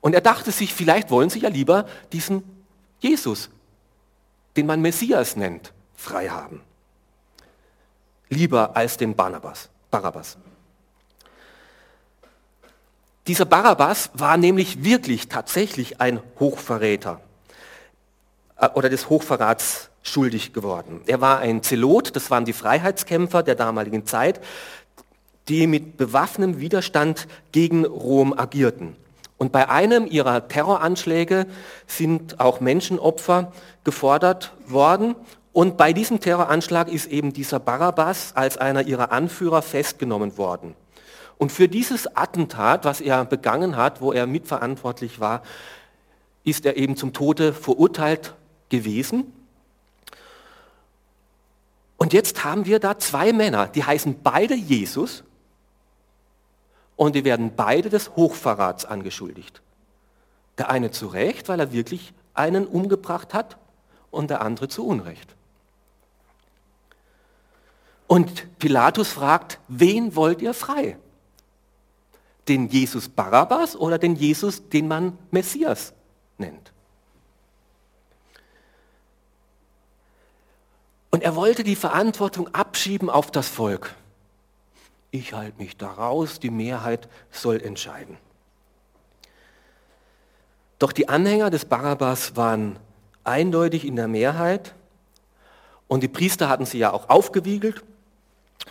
Und 0.00 0.14
er 0.14 0.20
dachte 0.20 0.52
sich, 0.52 0.74
vielleicht 0.74 1.10
wollen 1.10 1.30
sie 1.30 1.40
ja 1.40 1.48
lieber 1.48 1.86
diesen 2.12 2.44
Jesus, 3.00 3.50
den 4.56 4.66
man 4.66 4.80
Messias 4.80 5.36
nennt, 5.36 5.72
frei 5.96 6.28
haben. 6.28 6.60
Lieber 8.28 8.76
als 8.76 8.96
den 8.96 9.14
Barnabas, 9.14 9.68
Barabbas. 9.90 10.36
Dieser 13.26 13.44
Barabbas 13.44 14.10
war 14.14 14.36
nämlich 14.36 14.84
wirklich 14.84 15.28
tatsächlich 15.28 16.00
ein 16.00 16.20
Hochverräter 16.38 17.20
äh, 18.58 18.68
oder 18.74 18.88
des 18.88 19.08
Hochverrats 19.08 19.90
schuldig 20.02 20.52
geworden. 20.52 21.00
Er 21.06 21.20
war 21.20 21.38
ein 21.40 21.62
Zelot, 21.62 22.14
das 22.14 22.30
waren 22.30 22.44
die 22.44 22.52
Freiheitskämpfer 22.52 23.42
der 23.42 23.56
damaligen 23.56 24.06
Zeit, 24.06 24.40
die 25.48 25.66
mit 25.66 25.96
bewaffnetem 25.96 26.60
Widerstand 26.60 27.26
gegen 27.50 27.84
Rom 27.84 28.32
agierten. 28.36 28.96
Und 29.38 29.52
bei 29.52 29.68
einem 29.68 30.06
ihrer 30.06 30.48
Terroranschläge 30.48 31.46
sind 31.86 32.40
auch 32.40 32.60
Menschenopfer 32.60 33.52
gefordert 33.84 34.52
worden 34.66 35.14
und 35.56 35.78
bei 35.78 35.94
diesem 35.94 36.20
Terroranschlag 36.20 36.88
ist 36.88 37.06
eben 37.06 37.32
dieser 37.32 37.58
Barabbas 37.60 38.36
als 38.36 38.58
einer 38.58 38.82
ihrer 38.82 39.10
Anführer 39.10 39.62
festgenommen 39.62 40.36
worden. 40.36 40.74
Und 41.38 41.50
für 41.50 41.66
dieses 41.66 42.14
Attentat, 42.14 42.84
was 42.84 43.00
er 43.00 43.24
begangen 43.24 43.74
hat, 43.74 44.02
wo 44.02 44.12
er 44.12 44.26
mitverantwortlich 44.26 45.18
war, 45.18 45.42
ist 46.44 46.66
er 46.66 46.76
eben 46.76 46.94
zum 46.94 47.14
Tode 47.14 47.54
verurteilt 47.54 48.34
gewesen. 48.68 49.32
Und 51.96 52.12
jetzt 52.12 52.44
haben 52.44 52.66
wir 52.66 52.78
da 52.78 52.98
zwei 52.98 53.32
Männer, 53.32 53.66
die 53.66 53.82
heißen 53.82 54.20
beide 54.22 54.54
Jesus 54.54 55.24
und 56.96 57.14
die 57.14 57.24
werden 57.24 57.52
beide 57.56 57.88
des 57.88 58.14
Hochverrats 58.14 58.84
angeschuldigt. 58.84 59.62
Der 60.58 60.68
eine 60.68 60.90
zu 60.90 61.06
Recht, 61.06 61.48
weil 61.48 61.60
er 61.60 61.72
wirklich 61.72 62.12
einen 62.34 62.66
umgebracht 62.66 63.32
hat 63.32 63.56
und 64.10 64.28
der 64.28 64.42
andere 64.42 64.68
zu 64.68 64.86
Unrecht. 64.86 65.35
Und 68.06 68.58
Pilatus 68.58 69.08
fragt, 69.08 69.58
wen 69.68 70.14
wollt 70.14 70.40
ihr 70.40 70.54
frei? 70.54 70.98
Den 72.48 72.68
Jesus 72.68 73.08
Barabbas 73.08 73.74
oder 73.74 73.98
den 73.98 74.14
Jesus, 74.14 74.68
den 74.68 74.86
man 74.86 75.18
Messias 75.30 75.92
nennt? 76.38 76.72
Und 81.10 81.22
er 81.22 81.34
wollte 81.34 81.64
die 81.64 81.76
Verantwortung 81.76 82.54
abschieben 82.54 83.10
auf 83.10 83.30
das 83.30 83.48
Volk. 83.48 83.94
Ich 85.10 85.32
halte 85.32 85.58
mich 85.58 85.76
da 85.76 85.90
raus, 85.90 86.38
die 86.38 86.50
Mehrheit 86.50 87.08
soll 87.30 87.60
entscheiden. 87.60 88.18
Doch 90.78 90.92
die 90.92 91.08
Anhänger 91.08 91.48
des 91.50 91.64
Barabbas 91.64 92.36
waren 92.36 92.78
eindeutig 93.24 93.86
in 93.86 93.96
der 93.96 94.08
Mehrheit 94.08 94.74
und 95.88 96.02
die 96.02 96.08
Priester 96.08 96.48
hatten 96.48 96.66
sie 96.66 96.78
ja 96.78 96.92
auch 96.92 97.08
aufgewiegelt 97.08 97.82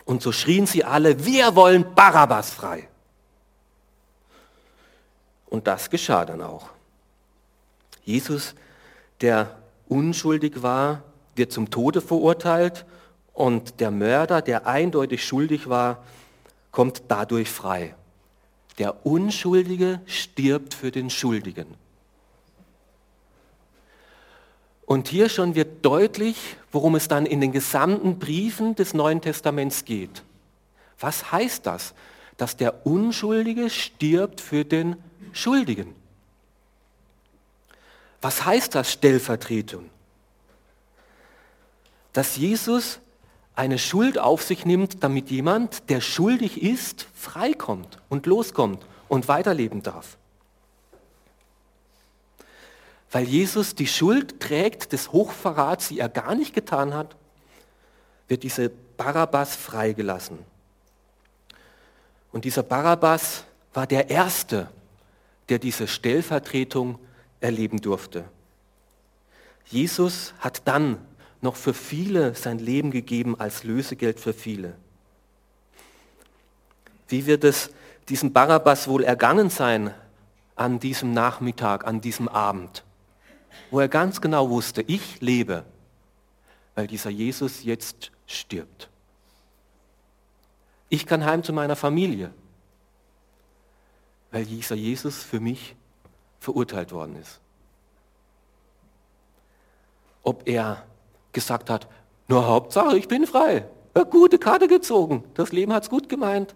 und 0.03 0.21
so 0.21 0.31
schrien 0.31 0.67
sie 0.67 0.83
alle, 0.83 1.25
wir 1.25 1.55
wollen 1.55 1.95
Barabbas 1.95 2.51
frei. 2.51 2.89
Und 5.45 5.67
das 5.67 5.89
geschah 5.89 6.25
dann 6.25 6.41
auch. 6.41 6.69
Jesus, 8.03 8.55
der 9.21 9.57
unschuldig 9.87 10.61
war, 10.61 11.03
wird 11.35 11.51
zum 11.51 11.69
Tode 11.69 12.01
verurteilt 12.01 12.85
und 13.33 13.79
der 13.79 13.91
Mörder, 13.91 14.41
der 14.41 14.67
eindeutig 14.67 15.25
schuldig 15.25 15.69
war, 15.69 16.03
kommt 16.71 17.03
dadurch 17.07 17.49
frei. 17.49 17.95
Der 18.77 19.05
Unschuldige 19.05 20.01
stirbt 20.05 20.73
für 20.73 20.91
den 20.91 21.09
Schuldigen. 21.09 21.67
Und 24.85 25.07
hier 25.07 25.29
schon 25.29 25.55
wird 25.55 25.83
deutlich, 25.83 26.57
worum 26.71 26.95
es 26.95 27.07
dann 27.07 27.25
in 27.25 27.41
den 27.41 27.51
gesamten 27.51 28.19
Briefen 28.19 28.75
des 28.75 28.93
Neuen 28.93 29.21
Testaments 29.21 29.85
geht. 29.85 30.23
Was 30.99 31.31
heißt 31.31 31.65
das? 31.65 31.93
Dass 32.37 32.55
der 32.55 32.85
Unschuldige 32.85 33.69
stirbt 33.69 34.41
für 34.41 34.63
den 34.63 34.97
Schuldigen. 35.33 35.95
Was 38.21 38.45
heißt 38.45 38.75
das 38.75 38.91
Stellvertretung? 38.91 39.89
Dass 42.13 42.37
Jesus 42.37 42.99
eine 43.55 43.79
Schuld 43.79 44.19
auf 44.19 44.43
sich 44.43 44.65
nimmt, 44.65 45.03
damit 45.03 45.31
jemand, 45.31 45.89
der 45.89 46.01
schuldig 46.01 46.61
ist, 46.61 47.07
freikommt 47.15 47.99
und 48.09 48.25
loskommt 48.25 48.85
und 49.07 49.27
weiterleben 49.27 49.81
darf 49.81 50.17
weil 53.15 53.29
Jesus 53.29 53.75
die 53.75 53.87
Schuld 53.87 54.41
trägt 54.41 54.91
des 54.91 55.13
Hochverrats, 55.13 55.87
die 55.87 55.99
er 55.99 56.09
gar 56.09 56.35
nicht 56.35 56.53
getan 56.53 56.93
hat, 56.93 57.15
wird 58.27 58.43
diese 58.43 58.69
Barabbas 58.97 59.55
freigelassen. 59.55 60.37
Und 62.33 62.43
dieser 62.43 62.61
Barabbas 62.61 63.45
war 63.73 63.87
der 63.87 64.09
Erste, 64.09 64.69
der 65.47 65.59
diese 65.59 65.87
Stellvertretung 65.87 66.99
erleben 67.39 67.79
durfte. 67.79 68.25
Jesus 69.67 70.33
hat 70.39 70.67
dann 70.67 70.97
noch 71.39 71.55
für 71.55 71.73
viele 71.73 72.35
sein 72.35 72.59
Leben 72.59 72.91
gegeben 72.91 73.39
als 73.39 73.63
Lösegeld 73.63 74.19
für 74.19 74.33
viele. 74.33 74.75
Wie 77.07 77.25
wird 77.27 77.45
es 77.45 77.69
diesem 78.09 78.33
Barabbas 78.33 78.89
wohl 78.89 79.05
ergangen 79.05 79.49
sein 79.49 79.93
an 80.57 80.81
diesem 80.81 81.13
Nachmittag, 81.13 81.87
an 81.87 82.01
diesem 82.01 82.27
Abend? 82.27 82.84
Wo 83.71 83.79
er 83.79 83.87
ganz 83.87 84.21
genau 84.21 84.49
wusste, 84.49 84.81
ich 84.81 85.21
lebe, 85.21 85.65
weil 86.75 86.87
dieser 86.87 87.09
Jesus 87.09 87.63
jetzt 87.63 88.11
stirbt. 88.25 88.89
Ich 90.89 91.05
kann 91.05 91.25
heim 91.25 91.43
zu 91.43 91.53
meiner 91.53 91.75
Familie, 91.75 92.31
weil 94.31 94.45
dieser 94.45 94.75
Jesus 94.75 95.23
für 95.23 95.39
mich 95.39 95.75
verurteilt 96.39 96.91
worden 96.91 97.15
ist. 97.15 97.39
Ob 100.23 100.47
er 100.47 100.85
gesagt 101.33 101.69
hat, 101.69 101.87
nur 102.27 102.47
Hauptsache, 102.47 102.97
ich 102.97 103.07
bin 103.07 103.27
frei, 103.27 103.67
eine 103.93 104.05
gute 104.05 104.39
Karte 104.39 104.67
gezogen, 104.67 105.23
das 105.35 105.51
Leben 105.51 105.73
hat 105.73 105.83
es 105.83 105.89
gut 105.89 106.09
gemeint. 106.09 106.55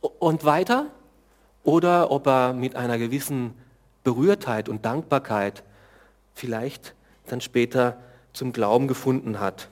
Und 0.00 0.44
weiter? 0.44 0.86
Oder 1.64 2.10
ob 2.10 2.26
er 2.26 2.52
mit 2.52 2.76
einer 2.76 2.98
gewissen 2.98 3.54
Berührtheit 4.04 4.68
und 4.68 4.84
Dankbarkeit 4.84 5.62
vielleicht 6.34 6.94
dann 7.26 7.40
später 7.40 7.98
zum 8.32 8.52
Glauben 8.52 8.88
gefunden 8.88 9.40
hat. 9.40 9.68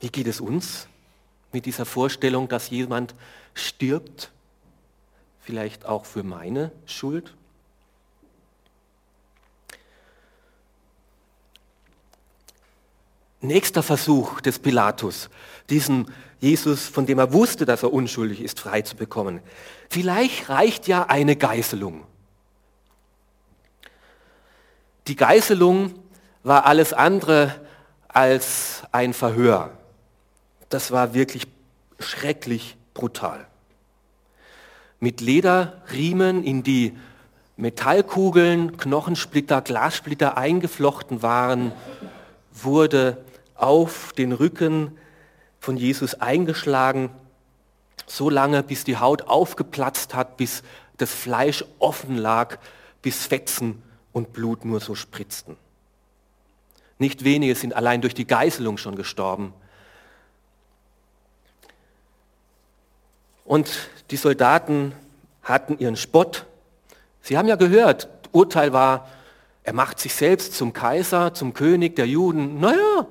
Wie 0.00 0.10
geht 0.10 0.26
es 0.26 0.40
uns 0.40 0.86
mit 1.52 1.66
dieser 1.66 1.86
Vorstellung, 1.86 2.48
dass 2.48 2.70
jemand 2.70 3.14
stirbt, 3.54 4.30
vielleicht 5.40 5.86
auch 5.86 6.04
für 6.04 6.22
meine 6.22 6.70
Schuld? 6.86 7.34
Nächster 13.40 13.82
Versuch 13.82 14.40
des 14.40 14.58
Pilatus, 14.58 15.30
diesen 15.70 16.12
Jesus, 16.40 16.86
von 16.86 17.06
dem 17.06 17.18
er 17.18 17.32
wusste, 17.32 17.64
dass 17.64 17.82
er 17.82 17.92
unschuldig 17.92 18.40
ist, 18.40 18.60
frei 18.60 18.82
zu 18.82 18.96
bekommen. 18.96 19.40
Vielleicht 19.88 20.48
reicht 20.48 20.86
ja 20.86 21.04
eine 21.04 21.36
Geißelung. 21.36 22.04
Die 25.08 25.16
Geißelung 25.16 25.94
war 26.42 26.66
alles 26.66 26.92
andere 26.92 27.54
als 28.08 28.82
ein 28.92 29.14
Verhör. 29.14 29.70
Das 30.68 30.90
war 30.90 31.14
wirklich 31.14 31.48
schrecklich 31.98 32.76
brutal. 32.92 33.46
Mit 35.00 35.22
Lederriemen 35.22 36.44
in 36.44 36.62
die 36.62 36.94
Metallkugeln, 37.56 38.76
Knochensplitter, 38.76 39.62
Glassplitter 39.62 40.36
eingeflochten 40.36 41.22
waren, 41.22 41.72
wurde 42.52 43.24
auf 43.54 44.12
den 44.12 44.32
Rücken 44.32 44.98
von 45.58 45.78
Jesus 45.78 46.20
eingeschlagen, 46.20 47.08
so 48.06 48.28
lange, 48.28 48.62
bis 48.62 48.84
die 48.84 48.98
Haut 48.98 49.22
aufgeplatzt 49.22 50.14
hat, 50.14 50.36
bis 50.36 50.62
das 50.98 51.14
Fleisch 51.14 51.64
offen 51.78 52.16
lag, 52.16 52.58
bis 53.00 53.26
Fetzen 53.26 53.82
und 54.18 54.32
Blut 54.32 54.64
nur 54.64 54.80
so 54.80 54.94
spritzten. 54.94 55.56
Nicht 56.98 57.24
wenige 57.24 57.54
sind 57.54 57.74
allein 57.74 58.00
durch 58.00 58.14
die 58.14 58.26
Geißelung 58.26 58.76
schon 58.76 58.96
gestorben. 58.96 59.54
Und 63.44 63.88
die 64.10 64.16
Soldaten 64.16 64.92
hatten 65.42 65.78
ihren 65.78 65.96
Spott. 65.96 66.44
Sie 67.22 67.38
haben 67.38 67.48
ja 67.48 67.56
gehört, 67.56 68.08
Urteil 68.32 68.72
war, 68.72 69.08
er 69.62 69.72
macht 69.72 70.00
sich 70.00 70.14
selbst 70.14 70.54
zum 70.54 70.72
Kaiser, 70.72 71.32
zum 71.32 71.54
König 71.54 71.94
der 71.96 72.06
Juden. 72.06 72.58
Naja, 72.58 73.06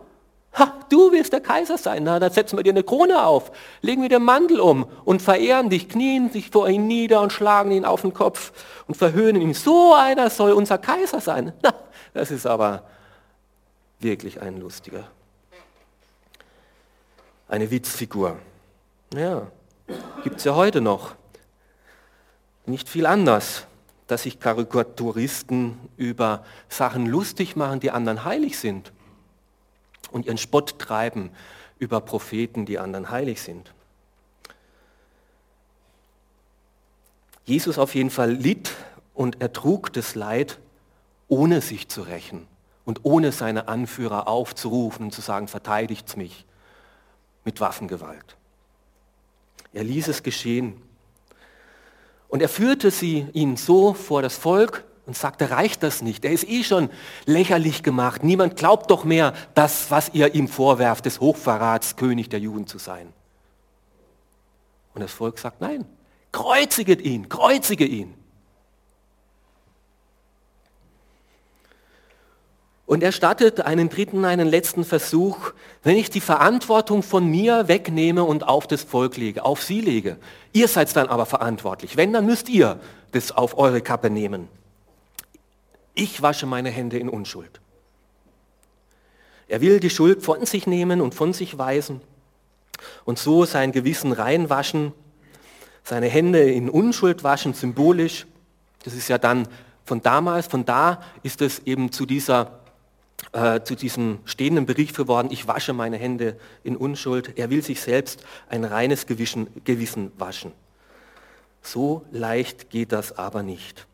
ha, 0.58 0.74
du 0.90 1.12
willst 1.12 1.34
der 1.34 1.42
Kaiser 1.42 1.78
sein, 1.78 2.04
na, 2.04 2.20
dann 2.20 2.32
setzen 2.32 2.58
wir 2.58 2.64
dir 2.64 2.72
eine 2.72 2.84
Krone 2.84 3.24
auf, 3.24 3.52
legen 3.82 4.02
wir 4.02 4.10
dir 4.10 4.20
Mantel 4.20 4.60
um 4.60 4.86
und 5.06 5.22
verehren 5.22 5.70
dich, 5.70 5.90
knien 5.90 6.32
sich 6.32 6.50
vor 6.50 6.68
ihm 6.68 6.88
nieder 6.88 7.22
und 7.22 7.32
schlagen 7.32 7.72
ihn 7.72 7.86
auf 7.86 8.02
den 8.02 8.14
Kopf 8.14 8.52
und 8.88 8.96
verhöhnen 8.96 9.42
ihn. 9.42 9.54
So 9.54 9.94
einer 9.94 10.30
soll 10.30 10.52
unser 10.52 10.78
Kaiser 10.78 11.22
sein. 11.22 11.54
Na, 11.62 11.74
das 12.14 12.32
ist 12.32 12.46
aber 12.46 12.84
wirklich 14.00 14.42
ein 14.42 14.60
lustiger. 14.60 15.06
Eine 17.48 17.70
Witzfigur. 17.72 18.38
Ja, 19.14 19.48
gibt 20.24 20.38
es 20.38 20.44
ja 20.44 20.56
heute 20.56 20.82
noch. 20.82 21.16
Nicht 22.66 22.90
viel 22.90 23.06
anders, 23.06 23.66
dass 24.08 24.24
sich 24.24 24.40
Karikaturisten 24.40 25.78
über 25.96 26.44
Sachen 26.68 27.06
lustig 27.06 27.56
machen, 27.56 27.80
die 27.80 27.92
anderen 27.92 28.26
heilig 28.26 28.58
sind 28.58 28.92
und 30.12 30.26
ihren 30.26 30.38
Spott 30.38 30.80
treiben 30.80 31.32
über 31.80 32.02
Propheten, 32.02 32.66
die 32.66 32.80
anderen 32.80 33.10
heilig 33.10 33.42
sind. 33.42 33.74
Jesus 37.46 37.78
auf 37.78 37.96
jeden 37.96 38.10
Fall 38.10 38.32
litt 38.32 38.74
und 39.14 39.42
ertrug 39.42 39.94
das 39.94 40.16
Leid, 40.16 40.60
ohne 41.28 41.62
sich 41.62 41.88
zu 41.88 42.02
rächen 42.02 42.48
und 42.86 43.02
ohne 43.04 43.32
seine 43.32 43.68
Anführer 43.68 44.28
aufzurufen 44.28 45.06
und 45.06 45.12
zu 45.12 45.22
sagen, 45.22 45.48
verteidigt 45.48 46.18
mich 46.18 46.46
mit 47.44 47.60
Waffengewalt. 47.62 48.38
Er 49.74 49.84
ließ 49.84 50.08
es 50.08 50.24
geschehen. 50.24 50.82
Und 52.30 52.42
er 52.42 52.50
führte 52.50 52.92
sie, 52.92 53.28
ihn 53.34 53.56
so 53.56 53.94
vor 53.94 54.22
das 54.22 54.36
Volk, 54.36 54.84
und 55.08 55.16
sagte, 55.16 55.50
reicht 55.50 55.82
das 55.84 56.02
nicht? 56.02 56.26
Er 56.26 56.32
ist 56.32 56.48
eh 56.48 56.64
schon 56.64 56.90
lächerlich 57.26 57.82
gemacht. 57.82 58.24
Niemand 58.24 58.58
glaubt 58.58 58.92
doch 58.92 59.06
mehr, 59.06 59.34
das, 59.56 59.90
was 59.90 60.10
ihr 60.14 60.36
ihm 60.36 60.50
vorwerft, 60.50 61.06
des 61.06 61.22
Hochverrats, 61.22 61.96
König 61.96 62.30
der 62.30 62.42
Juden 62.42 62.68
zu 62.68 62.78
sein. 62.78 63.14
Und 64.94 65.02
das 65.02 65.14
Volk 65.14 65.40
sagt, 65.40 65.62
nein, 65.62 65.86
kreuziget 66.34 67.02
ihn, 67.02 67.30
kreuzige 67.30 67.86
ihn. 67.86 68.14
Und 72.86 73.02
er 73.02 73.12
startet 73.12 73.62
einen 73.62 73.90
dritten, 73.90 74.26
einen 74.26 74.48
letzten 74.48 74.84
Versuch, 74.84 75.52
wenn 75.84 75.98
ich 75.98 76.10
die 76.10 76.22
Verantwortung 76.22 77.02
von 77.02 77.26
mir 77.26 77.68
wegnehme 77.68 78.24
und 78.24 78.46
auf 78.48 78.68
das 78.68 78.84
Volk 78.84 79.16
lege, 79.18 79.46
auf 79.46 79.64
sie 79.64 79.82
lege. 79.82 80.18
Ihr 80.52 80.68
seid 80.68 80.94
dann 80.96 81.08
aber 81.08 81.26
verantwortlich. 81.26 81.96
Wenn, 81.96 82.12
dann 82.12 82.26
müsst 82.26 82.50
ihr 82.50 82.80
das 83.12 83.32
auf 83.32 83.58
eure 83.58 83.82
Kappe 83.82 84.10
nehmen. 84.10 84.50
Ich 86.00 86.22
wasche 86.22 86.46
meine 86.46 86.70
Hände 86.70 87.00
in 87.00 87.10
Unschuld. 87.10 87.60
Er 89.48 89.62
will 89.62 89.80
die 89.80 89.90
Schuld 89.90 90.22
von 90.22 90.46
sich 90.46 90.68
nehmen 90.68 91.02
und 91.02 91.16
von 91.16 91.34
sich 91.34 91.58
weisen 91.58 92.02
und 93.04 93.18
so 93.18 93.46
sein 93.46 93.72
Gewissen 93.72 94.12
reinwaschen, 94.12 94.94
seine 95.84 96.08
Hände 96.08 96.52
in 96.52 96.70
Unschuld 96.70 97.24
waschen, 97.24 97.56
symbolisch. 97.56 98.28
Das 98.84 98.94
ist 98.94 99.08
ja 99.08 99.18
dann 99.18 99.48
von 99.86 100.04
damals, 100.04 100.46
von 100.46 100.66
da 100.66 101.02
ist 101.24 101.42
es 101.42 101.60
eben 101.66 101.92
zu, 101.92 102.06
dieser, 102.06 102.60
äh, 103.32 103.62
zu 103.62 103.74
diesem 103.74 104.20
stehenden 104.26 104.68
Bericht 104.68 104.96
geworden, 104.96 105.30
ich 105.32 105.48
wasche 105.48 105.74
meine 105.74 105.98
Hände 105.98 106.38
in 106.64 106.78
Unschuld. 106.78 107.40
Er 107.40 107.50
will 107.50 107.64
sich 107.64 107.82
selbst 107.82 108.24
ein 108.50 108.66
reines 108.66 109.08
Gewissen, 109.08 109.48
Gewissen 109.64 110.12
waschen. 110.20 110.52
So 111.64 112.06
leicht 112.12 112.70
geht 112.70 112.92
das 112.92 113.18
aber 113.18 113.42
nicht. 113.42 113.87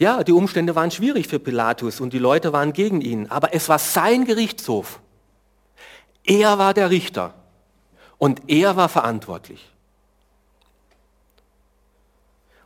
Ja, 0.00 0.24
die 0.24 0.32
Umstände 0.32 0.74
waren 0.74 0.90
schwierig 0.90 1.28
für 1.28 1.38
Pilatus 1.38 2.00
und 2.00 2.14
die 2.14 2.18
Leute 2.18 2.54
waren 2.54 2.72
gegen 2.72 3.02
ihn, 3.02 3.26
aber 3.26 3.52
es 3.52 3.68
war 3.68 3.78
sein 3.78 4.24
Gerichtshof. 4.24 4.98
Er 6.24 6.56
war 6.56 6.72
der 6.72 6.88
Richter. 6.88 7.34
Und 8.16 8.48
er 8.48 8.76
war 8.76 8.88
verantwortlich. 8.88 9.70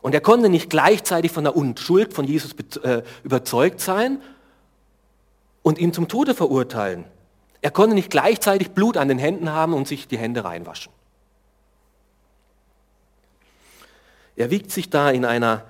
Und 0.00 0.14
er 0.14 0.20
konnte 0.20 0.48
nicht 0.48 0.70
gleichzeitig 0.70 1.32
von 1.32 1.42
der 1.42 1.56
Unschuld 1.56 2.14
von 2.14 2.24
Jesus 2.24 2.54
äh, 2.82 3.02
überzeugt 3.24 3.80
sein 3.80 4.22
und 5.62 5.78
ihn 5.78 5.92
zum 5.92 6.06
Tode 6.06 6.34
verurteilen. 6.34 7.04
Er 7.62 7.72
konnte 7.72 7.96
nicht 7.96 8.10
gleichzeitig 8.10 8.70
Blut 8.70 8.96
an 8.96 9.08
den 9.08 9.18
Händen 9.18 9.50
haben 9.50 9.74
und 9.74 9.88
sich 9.88 10.06
die 10.06 10.18
Hände 10.18 10.44
reinwaschen. 10.44 10.92
Er 14.36 14.50
wiegt 14.50 14.70
sich 14.70 14.88
da 14.88 15.10
in 15.10 15.24
einer 15.24 15.64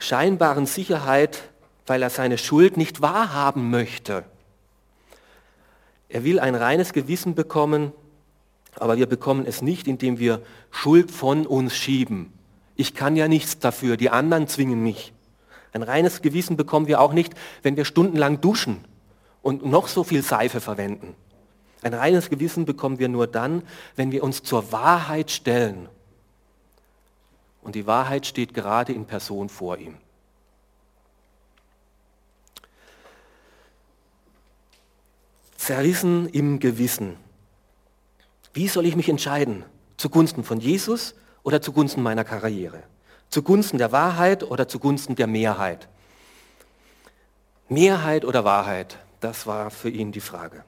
scheinbaren 0.00 0.66
Sicherheit, 0.66 1.42
weil 1.86 2.02
er 2.02 2.10
seine 2.10 2.38
Schuld 2.38 2.76
nicht 2.76 3.00
wahrhaben 3.00 3.70
möchte. 3.70 4.24
Er 6.08 6.24
will 6.24 6.40
ein 6.40 6.56
reines 6.56 6.92
Gewissen 6.92 7.36
bekommen, 7.36 7.92
aber 8.74 8.96
wir 8.96 9.06
bekommen 9.06 9.46
es 9.46 9.62
nicht, 9.62 9.86
indem 9.86 10.18
wir 10.18 10.42
Schuld 10.72 11.12
von 11.12 11.46
uns 11.46 11.76
schieben. 11.76 12.32
Ich 12.74 12.94
kann 12.94 13.14
ja 13.14 13.28
nichts 13.28 13.58
dafür, 13.58 13.96
die 13.96 14.10
anderen 14.10 14.48
zwingen 14.48 14.82
mich. 14.82 15.12
Ein 15.72 15.82
reines 15.82 16.22
Gewissen 16.22 16.56
bekommen 16.56 16.88
wir 16.88 17.00
auch 17.00 17.12
nicht, 17.12 17.34
wenn 17.62 17.76
wir 17.76 17.84
stundenlang 17.84 18.40
duschen 18.40 18.84
und 19.42 19.64
noch 19.64 19.86
so 19.86 20.02
viel 20.02 20.22
Seife 20.22 20.60
verwenden. 20.60 21.14
Ein 21.82 21.94
reines 21.94 22.28
Gewissen 22.28 22.64
bekommen 22.64 22.98
wir 22.98 23.08
nur 23.08 23.26
dann, 23.26 23.62
wenn 23.96 24.12
wir 24.12 24.24
uns 24.24 24.42
zur 24.42 24.72
Wahrheit 24.72 25.30
stellen. 25.30 25.88
Und 27.62 27.74
die 27.74 27.86
Wahrheit 27.86 28.26
steht 28.26 28.54
gerade 28.54 28.92
in 28.92 29.06
Person 29.06 29.48
vor 29.48 29.78
ihm. 29.78 29.98
Zerrissen 35.56 36.28
im 36.28 36.58
Gewissen. 36.58 37.16
Wie 38.52 38.66
soll 38.66 38.86
ich 38.86 38.96
mich 38.96 39.08
entscheiden? 39.08 39.64
Zugunsten 39.96 40.42
von 40.42 40.58
Jesus 40.58 41.14
oder 41.42 41.60
zugunsten 41.60 42.02
meiner 42.02 42.24
Karriere? 42.24 42.82
Zugunsten 43.28 43.78
der 43.78 43.92
Wahrheit 43.92 44.42
oder 44.42 44.66
zugunsten 44.66 45.14
der 45.14 45.26
Mehrheit? 45.26 45.88
Mehrheit 47.68 48.24
oder 48.24 48.44
Wahrheit? 48.44 48.98
Das 49.20 49.46
war 49.46 49.70
für 49.70 49.90
ihn 49.90 50.10
die 50.10 50.20
Frage. 50.20 50.64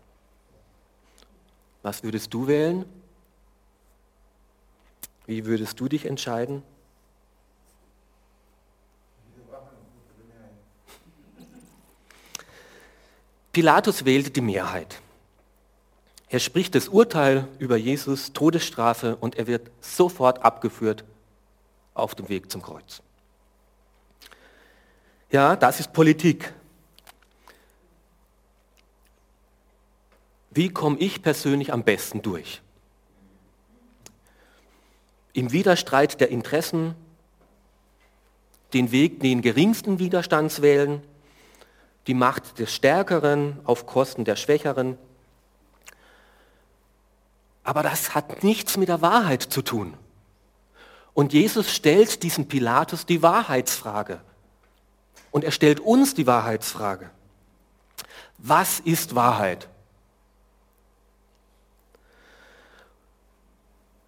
Was 1.82 2.04
würdest 2.04 2.32
du 2.32 2.46
wählen? 2.46 2.84
Wie 5.26 5.46
würdest 5.46 5.80
du 5.80 5.88
dich 5.88 6.06
entscheiden? 6.06 6.62
Pilatus 13.52 14.04
wählte 14.06 14.30
die 14.30 14.40
Mehrheit. 14.40 15.00
Er 16.28 16.40
spricht 16.40 16.74
das 16.74 16.88
Urteil 16.88 17.46
über 17.58 17.76
Jesus, 17.76 18.32
Todesstrafe, 18.32 19.16
und 19.16 19.36
er 19.36 19.46
wird 19.46 19.70
sofort 19.82 20.42
abgeführt 20.42 21.04
auf 21.92 22.14
dem 22.14 22.30
Weg 22.30 22.50
zum 22.50 22.62
Kreuz. 22.62 23.02
Ja, 25.30 25.56
das 25.56 25.80
ist 25.80 25.92
Politik. 25.92 26.54
Wie 30.50 30.70
komme 30.70 30.98
ich 30.98 31.22
persönlich 31.22 31.72
am 31.72 31.84
besten 31.84 32.22
durch? 32.22 32.62
Im 35.34 35.52
Widerstreit 35.52 36.20
der 36.20 36.28
Interessen, 36.28 36.94
den 38.72 38.90
Weg 38.90 39.20
den 39.20 39.42
geringsten 39.42 39.98
Widerstands 39.98 40.62
wählen, 40.62 41.02
die 42.06 42.14
Macht 42.14 42.58
des 42.58 42.74
Stärkeren 42.74 43.60
auf 43.64 43.86
Kosten 43.86 44.24
der 44.24 44.36
Schwächeren, 44.36 44.98
aber 47.64 47.82
das 47.82 48.14
hat 48.14 48.42
nichts 48.42 48.76
mit 48.76 48.88
der 48.88 49.02
Wahrheit 49.02 49.42
zu 49.42 49.62
tun. 49.62 49.94
Und 51.14 51.32
Jesus 51.32 51.70
stellt 51.70 52.22
diesem 52.22 52.48
Pilatus 52.48 53.06
die 53.06 53.22
Wahrheitsfrage. 53.22 54.20
Und 55.30 55.44
er 55.44 55.52
stellt 55.52 55.80
uns 55.80 56.14
die 56.14 56.26
Wahrheitsfrage. 56.26 57.10
Was 58.38 58.80
ist 58.80 59.14
Wahrheit? 59.14 59.68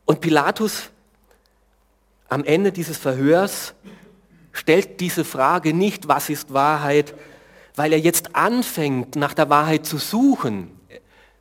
Und 0.05 0.21
Pilatus 0.21 0.91
am 2.29 2.45
Ende 2.45 2.73
dieses 2.73 2.99
Verhörs 2.99 3.75
stellt 4.53 5.01
diese 5.01 5.25
Frage 5.25 5.73
nicht, 5.73 6.09
was 6.09 6.29
ist 6.29 6.53
Wahrheit, 6.53 7.15
weil 7.75 7.93
er 7.93 7.99
jetzt 7.99 8.37
anfängt, 8.37 9.17
nach 9.17 9.35
der 9.35 9.51
Wahrheit 9.51 9.87
zu 9.87 9.99
suchen, 9.99 10.79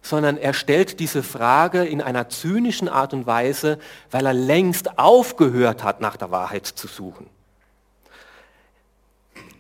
sondern 0.02 0.38
er 0.38 0.54
stellt 0.54 1.00
diese 1.00 1.24
Frage 1.24 1.86
in 1.86 2.02
einer 2.02 2.28
zynischen 2.30 2.90
Art 2.90 3.14
und 3.14 3.26
Weise, 3.26 3.80
weil 4.12 4.26
er 4.26 4.34
längst 4.34 5.00
aufgehört 5.00 5.84
hat, 5.84 6.02
nach 6.02 6.18
der 6.18 6.32
Wahrheit 6.32 6.66
zu 6.66 6.88
suchen. 6.88 7.28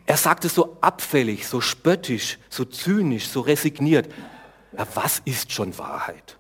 Er 0.05 0.17
sagt 0.17 0.43
es 0.43 0.53
so 0.53 0.77
abfällig, 0.81 1.47
so 1.47 1.62
spöttisch, 1.62 2.38
so 2.49 2.65
zynisch, 2.65 3.29
so 3.29 3.39
resigniert. 3.41 4.12
Ja, 4.77 4.86
was 4.95 5.21
ist 5.23 5.51
schon 5.51 5.77
Wahrheit? 5.77 6.38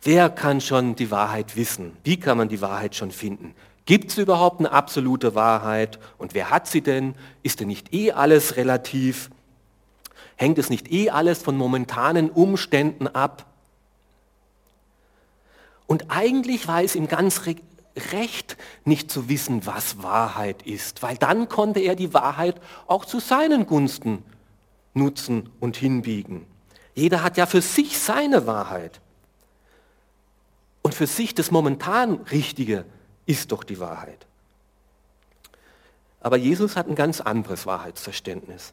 Wer 0.00 0.30
kann 0.30 0.60
schon 0.60 0.94
die 0.94 1.10
Wahrheit 1.10 1.56
wissen? 1.56 1.96
Wie 2.04 2.18
kann 2.18 2.38
man 2.38 2.48
die 2.48 2.60
Wahrheit 2.60 2.94
schon 2.94 3.10
finden? 3.10 3.54
Gibt 3.86 4.10
es 4.10 4.18
überhaupt 4.18 4.58
eine 4.58 4.72
absolute 4.72 5.36
Wahrheit? 5.36 6.00
Und 6.18 6.34
wer 6.34 6.50
hat 6.50 6.66
sie 6.66 6.82
denn? 6.82 7.14
Ist 7.44 7.60
denn 7.60 7.68
nicht 7.68 7.94
eh 7.94 8.10
alles 8.12 8.56
relativ? 8.56 9.30
Hängt 10.34 10.58
es 10.58 10.70
nicht 10.70 10.92
eh 10.92 11.10
alles 11.10 11.40
von 11.40 11.56
momentanen 11.56 12.30
Umständen 12.30 13.06
ab? 13.06 13.46
Und 15.86 16.10
eigentlich 16.10 16.66
war 16.66 16.82
es 16.82 16.96
ihm 16.96 17.06
ganz 17.06 17.42
recht, 17.46 18.56
nicht 18.84 19.08
zu 19.08 19.28
wissen, 19.28 19.66
was 19.66 20.02
Wahrheit 20.02 20.62
ist, 20.62 21.02
weil 21.04 21.16
dann 21.16 21.48
konnte 21.48 21.78
er 21.78 21.94
die 21.94 22.12
Wahrheit 22.12 22.60
auch 22.88 23.04
zu 23.04 23.20
seinen 23.20 23.66
Gunsten 23.66 24.24
nutzen 24.94 25.48
und 25.60 25.76
hinbiegen. 25.76 26.44
Jeder 26.94 27.22
hat 27.22 27.36
ja 27.36 27.46
für 27.46 27.62
sich 27.62 27.98
seine 27.98 28.48
Wahrheit. 28.48 29.00
Und 30.82 30.94
für 30.94 31.06
sich 31.06 31.34
das 31.34 31.50
momentan 31.50 32.14
Richtige 32.32 32.84
ist 33.26 33.52
doch 33.52 33.64
die 33.64 33.78
Wahrheit. 33.78 34.26
Aber 36.20 36.36
Jesus 36.36 36.76
hat 36.76 36.88
ein 36.88 36.94
ganz 36.94 37.20
anderes 37.20 37.66
Wahrheitsverständnis. 37.66 38.72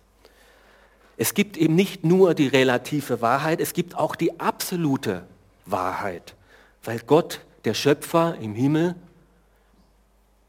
Es 1.17 1.33
gibt 1.33 1.57
eben 1.57 1.75
nicht 1.75 2.03
nur 2.03 2.33
die 2.33 2.47
relative 2.47 3.21
Wahrheit, 3.21 3.61
es 3.61 3.73
gibt 3.73 3.95
auch 3.95 4.15
die 4.15 4.39
absolute 4.39 5.23
Wahrheit, 5.65 6.35
weil 6.83 6.99
Gott, 6.99 7.41
der 7.65 7.75
Schöpfer 7.75 8.35
im 8.41 8.55
Himmel 8.55 8.95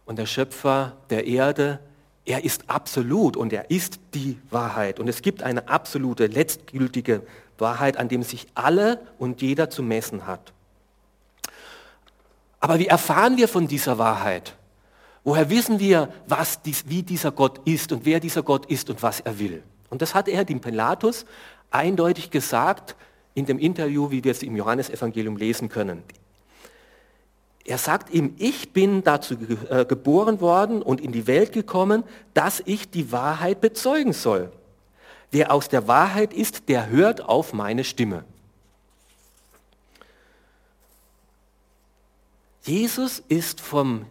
und 0.07 0.19
der 0.19 0.27
Schöpfer 0.27 0.97
der 1.11 1.27
Erde, 1.27 1.81
er 2.25 2.43
ist 2.43 2.71
absolut 2.71 3.37
und 3.37 3.53
er 3.53 3.71
ist 3.71 4.01
die 4.15 4.39
Wahrheit. 4.51 4.99
Und 4.99 5.09
es 5.09 5.21
gibt 5.21 5.43
eine 5.43 5.69
absolute, 5.69 6.27
letztgültige 6.27 7.23
Wahrheit, 7.59 7.99
an 7.99 8.09
dem 8.09 8.23
sich 8.23 8.47
alle 8.55 9.07
und 9.19 9.43
jeder 9.43 9.69
zu 9.69 9.83
messen 9.83 10.27
hat. 10.27 10.54
Aber 12.65 12.79
wie 12.79 12.87
erfahren 12.87 13.37
wir 13.37 13.47
von 13.47 13.69
dieser 13.69 13.99
Wahrheit? 13.99 14.57
Woher 15.23 15.51
wissen 15.51 15.81
wir, 15.81 16.09
was 16.27 16.63
dies, 16.63 16.89
wie 16.89 17.03
dieser 17.03 17.31
Gott 17.31 17.61
ist 17.67 17.93
und 17.93 18.07
wer 18.07 18.21
dieser 18.21 18.43
Gott 18.43 18.65
ist 18.65 18.89
und 18.89 19.03
was 19.03 19.21
er 19.21 19.39
will? 19.39 19.63
Und 19.91 20.01
das 20.01 20.15
hat 20.15 20.29
er 20.29 20.47
dem 20.47 20.63
Pilatus 20.63 21.27
eindeutig 21.71 22.31
gesagt 22.31 22.97
in 23.35 23.45
dem 23.45 23.59
Interview, 23.59 24.11
wie 24.11 24.25
wir 24.25 24.33
es 24.33 24.43
im 24.43 24.57
Johannesevangelium 24.57 25.37
lesen 25.37 25.69
können. 25.69 26.05
Er 27.67 27.77
sagt 27.77 28.09
ihm, 28.15 28.33
ich 28.39 28.73
bin 28.73 29.05
dazu 29.05 29.35
äh, 29.69 29.85
geboren 29.85 30.41
worden 30.41 30.81
und 30.81 31.03
in 31.03 31.13
die 31.13 31.27
Welt 31.27 31.53
gekommen, 31.53 32.03
dass 32.33 32.63
ich 32.65 32.89
die 32.91 33.13
Wahrheit 33.13 33.61
bezeugen 33.61 34.15
soll. 34.15 34.51
Wer 35.31 35.53
aus 35.53 35.69
der 35.69 35.87
Wahrheit 35.87 36.33
ist, 36.33 36.71
der 36.71 36.89
hört 36.89 37.21
auf 37.29 37.53
meine 37.53 37.85
Stimme. 37.85 38.25
Jesus 42.67 43.23
ist 43.29 43.61
vom 43.61 44.07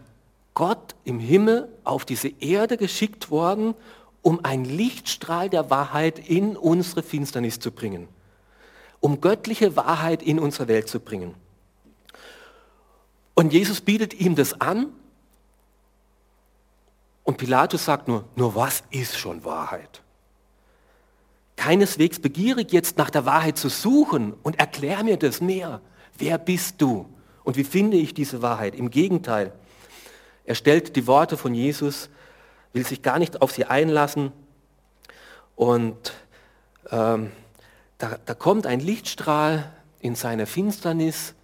Gott 0.54 0.96
im 1.04 1.20
Himmel 1.20 1.68
auf 1.84 2.06
diese 2.06 2.28
Erde 2.28 2.78
geschickt 2.78 3.32
worden, 3.32 3.74
um 4.22 4.46
einen 4.46 4.66
Lichtstrahl 4.66 5.50
der 5.50 5.72
Wahrheit 5.72 6.20
in 6.20 6.56
unsere 6.56 7.02
Finsternis 7.02 7.60
zu 7.60 7.72
bringen, 7.72 8.08
um 9.00 9.22
göttliche 9.22 9.76
Wahrheit 9.76 10.22
in 10.22 10.40
unsere 10.40 10.68
Welt 10.68 10.88
zu 10.88 11.00
bringen. 11.00 11.34
Und 13.34 13.52
Jesus 13.52 13.82
bietet 13.82 14.14
ihm 14.14 14.36
das 14.36 14.62
an 14.62 14.88
und 17.24 17.38
Pilatus 17.38 17.86
sagt 17.86 18.08
nur, 18.08 18.26
nur 18.36 18.54
was 18.54 18.84
ist 18.92 19.18
schon 19.18 19.44
Wahrheit? 19.44 20.02
Keineswegs 21.56 22.20
begierig 22.20 22.72
jetzt 22.72 22.98
nach 22.98 23.10
der 23.10 23.26
Wahrheit 23.26 23.58
zu 23.58 23.70
suchen 23.70 24.34
und 24.44 24.60
erklär 24.60 25.04
mir 25.04 25.18
das 25.18 25.42
mehr. 25.42 25.82
Wer 26.18 26.38
bist 26.38 26.82
du? 26.82 27.08
Und 27.44 27.58
wie 27.58 27.64
finde 27.64 27.98
ich 27.98 28.14
diese 28.14 28.42
Wahrheit? 28.42 28.76
Im 28.76 28.90
Gegenteil, 28.90 29.52
er 30.46 30.56
stellt 30.56 30.96
die 30.96 31.08
Worte 31.08 31.38
von 31.38 31.54
Jesus 31.54 32.10
will 32.74 32.86
sich 32.86 33.02
gar 33.02 33.20
nicht 33.20 33.42
auf 33.42 33.52
sie 33.52 33.66
einlassen. 33.66 34.32
Und 35.56 36.14
ähm, 36.90 37.32
da, 38.00 38.18
da 38.26 38.34
kommt 38.34 38.66
ein 38.66 38.80
Lichtstrahl 38.80 39.72
in 40.00 40.16
seiner 40.16 40.48
Finsternis. 40.48 41.36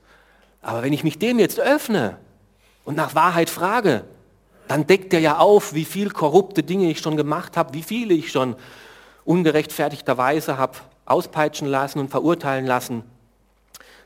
Aber 0.62 0.84
wenn 0.84 0.92
ich 0.92 1.04
mich 1.04 1.20
dem 1.20 1.40
jetzt 1.40 1.60
öffne 1.60 2.18
und 2.84 2.98
nach 2.98 3.16
Wahrheit 3.16 3.50
frage, 3.50 4.04
dann 4.68 4.86
deckt 4.86 5.14
er 5.14 5.20
ja 5.20 5.38
auf, 5.38 5.74
wie 5.74 5.86
viel 5.86 6.10
korrupte 6.10 6.64
Dinge 6.64 6.90
ich 6.90 7.00
schon 7.00 7.16
gemacht 7.16 7.56
habe, 7.56 7.74
wie 7.74 7.84
viele 7.84 8.14
ich 8.14 8.32
schon 8.32 8.56
ungerechtfertigterweise 9.24 10.58
habe 10.58 10.78
auspeitschen 11.06 11.68
lassen 11.68 12.00
und 12.00 12.10
verurteilen 12.10 12.66
lassen. 12.66 13.04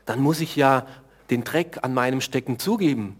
Dann 0.06 0.20
muss 0.20 0.40
ich 0.40 0.56
ja 0.56 0.86
den 1.30 1.44
Dreck 1.44 1.78
an 1.82 1.94
meinem 1.94 2.20
Stecken 2.20 2.58
zugeben. 2.58 3.18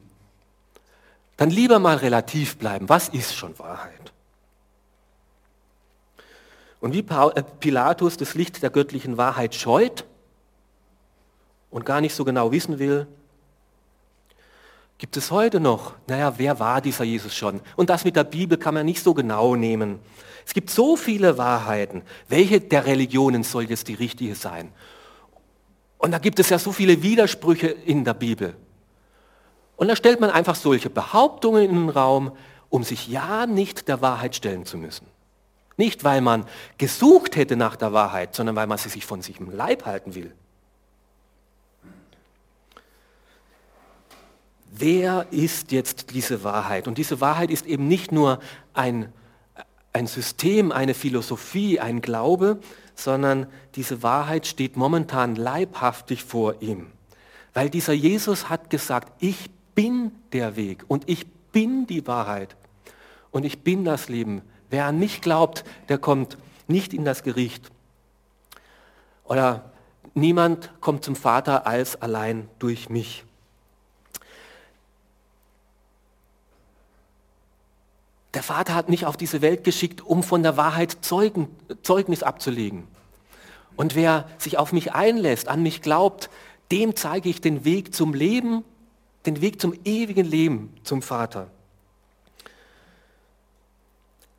Dann 1.37 1.51
lieber 1.51 1.79
mal 1.79 1.97
relativ 1.97 2.59
bleiben. 2.59 2.88
Was 2.88 3.09
ist 3.09 3.35
schon 3.35 3.59
Wahrheit? 3.59 4.12
Und 6.81 6.93
wie 6.93 6.99
äh, 6.99 7.43
Pilatus 7.61 8.17
das 8.19 8.35
Licht 8.35 8.62
der 8.62 8.71
göttlichen 8.71 9.17
Wahrheit 9.17 9.55
scheut 9.55 10.05
und 11.71 11.87
gar 11.87 12.01
nicht 12.01 12.14
so 12.14 12.25
genau 12.25 12.53
wissen 12.53 12.79
will, 12.79 13.07
gibt 14.99 15.17
es 15.17 15.31
heute 15.31 15.61
noch, 15.61 15.95
naja, 16.07 16.35
wer 16.37 16.61
war 16.61 16.81
dieser 16.81 17.05
Jesus 17.05 17.35
schon? 17.35 17.61
Und 17.77 17.90
das 17.90 18.05
mit 18.05 18.17
der 18.17 18.25
Bibel 18.25 18.59
kann 18.59 18.75
man 18.75 18.87
nicht 18.87 19.03
so 19.03 19.14
genau 19.14 19.57
nehmen. 19.57 19.99
Es 20.47 20.53
gibt 20.53 20.71
so 20.71 20.97
viele 20.97 21.38
Wahrheiten. 21.38 22.03
Welche 22.29 22.61
der 22.61 22.87
Religionen 22.87 23.45
soll 23.45 23.64
jetzt 23.64 23.88
die 23.88 23.95
richtige 23.95 24.35
sein? 24.35 24.71
Und 26.05 26.11
da 26.11 26.19
gibt 26.19 26.38
es 26.38 26.51
ja 26.51 26.59
so 26.59 26.71
viele 26.71 27.03
Widersprüche 27.03 27.69
in 27.69 28.05
der 28.05 28.12
Bibel. 28.12 28.55
Und 29.77 29.88
da 29.88 29.97
stellt 29.97 30.21
man 30.21 30.29
einfach 30.29 30.55
solche 30.55 30.90
Behauptungen 30.90 31.64
in 31.64 31.75
den 31.75 31.88
Raum, 31.88 32.37
um 32.69 32.85
sich 32.85 33.09
ja 33.09 33.47
nicht 33.47 33.88
der 33.88 34.03
Wahrheit 34.03 34.37
stellen 34.37 34.67
zu 34.67 34.77
müssen. 34.77 35.07
Nicht, 35.79 36.05
weil 36.05 36.21
man 36.21 36.45
gesucht 36.77 37.37
hätte 37.37 37.57
nach 37.57 37.77
der 37.77 37.95
Wahrheit, 37.95 38.35
sondern 38.35 38.55
weil 38.55 38.67
man 38.67 38.77
sie 38.77 38.90
sich 38.90 39.07
von 39.07 39.23
sich 39.23 39.40
im 39.40 39.51
Leib 39.51 39.87
halten 39.87 40.14
will. 40.14 40.35
Wer 44.73 45.25
ist 45.31 45.73
jetzt 45.73 46.11
diese 46.11 46.45
Wahrheit? 46.45 46.87
Und 46.87 46.99
diese 46.99 47.23
Wahrheit 47.23 47.49
ist 47.49 47.64
eben 47.64 47.88
nicht 47.88 48.12
nur 48.12 48.40
ein, 48.75 49.11
ein 49.95 50.07
System, 50.07 50.71
eine 50.71 50.93
Philosophie, 50.93 51.81
ein 51.81 52.03
Glaube, 52.03 52.59
sondern 52.94 53.46
diese 53.74 54.02
Wahrheit 54.02 54.46
steht 54.46 54.76
momentan 54.76 55.37
leibhaftig 55.37 56.24
vor 56.24 56.62
ihm. 56.62 56.88
Weil 57.52 57.70
dieser 57.70 57.92
Jesus 57.92 58.48
hat 58.48 58.70
gesagt, 58.70 59.12
ich 59.20 59.50
bin 59.74 60.12
der 60.33 60.57
Weg 60.57 60.85
und 60.88 61.09
ich 61.09 61.26
bin 61.52 61.87
die 61.87 62.07
Wahrheit 62.07 62.57
und 63.30 63.44
ich 63.44 63.61
bin 63.62 63.85
das 63.85 64.09
Leben. 64.09 64.42
Wer 64.70 64.87
an 64.87 64.98
mich 64.98 65.20
glaubt, 65.20 65.64
der 65.88 65.98
kommt 65.98 66.37
nicht 66.66 66.92
in 66.94 67.04
das 67.04 67.22
Gericht. 67.22 67.70
Oder 69.24 69.72
niemand 70.14 70.70
kommt 70.80 71.04
zum 71.04 71.16
Vater 71.16 71.66
als 71.66 72.00
allein 72.00 72.48
durch 72.59 72.88
mich. 72.88 73.24
Der 78.35 78.42
Vater 78.42 78.75
hat 78.75 78.88
mich 78.88 79.07
auf 79.07 79.16
diese 79.16 79.42
Welt 79.42 79.62
geschickt, 79.64 80.01
um 80.03 80.23
von 80.23 80.42
der 80.42 80.57
Wahrheit 80.57 80.99
Zeugen, 81.03 81.49
Zeugnis 81.83 82.23
abzulegen. 82.23 82.87
Und 83.77 83.94
wer 83.94 84.29
sich 84.38 84.59
auf 84.59 84.73
mich 84.73 84.92
einlässt, 84.92 85.49
an 85.49 85.62
mich 85.62 85.83
glaubt, 85.83 86.31
dem 86.73 86.97
zeige 86.97 87.29
ich 87.29 87.40
den 87.40 87.64
Weg 87.64 87.94
zum 87.94 88.12
Leben, 88.12 88.64
den 89.27 89.40
Weg 89.40 89.61
zum 89.61 89.75
ewigen 89.85 90.27
Leben, 90.27 90.75
zum 90.83 91.01
Vater. 91.03 91.49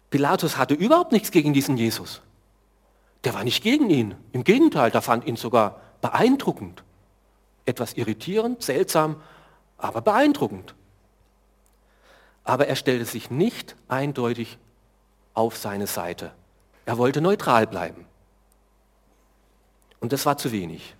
Pilatus 0.10 0.58
hatte 0.58 0.74
überhaupt 0.74 1.12
nichts 1.12 1.32
gegen 1.32 1.54
diesen 1.54 1.78
Jesus. 1.78 2.22
Der 3.24 3.34
war 3.34 3.44
nicht 3.44 3.64
gegen 3.64 3.90
ihn. 3.90 4.16
Im 4.32 4.44
Gegenteil, 4.44 4.92
der 4.92 5.02
fand 5.02 5.26
ihn 5.26 5.36
sogar 5.36 5.82
beeindruckend. 6.02 6.84
Etwas 7.66 7.94
irritierend, 7.94 8.62
seltsam, 8.62 9.22
aber 9.78 10.02
beeindruckend. 10.02 10.76
Aber 12.46 12.68
er 12.68 12.76
stellte 12.78 13.06
sich 13.06 13.30
nicht 13.30 13.76
eindeutig 13.90 14.58
auf 15.34 15.58
seine 15.58 15.88
Seite. 15.88 16.32
Er 16.86 16.98
wollte 16.98 17.20
neutral 17.20 17.68
bleiben. 17.68 18.06
Und 20.00 20.14
das 20.14 20.26
war 20.26 20.38
zu 20.38 20.52
wenig. 20.52 20.96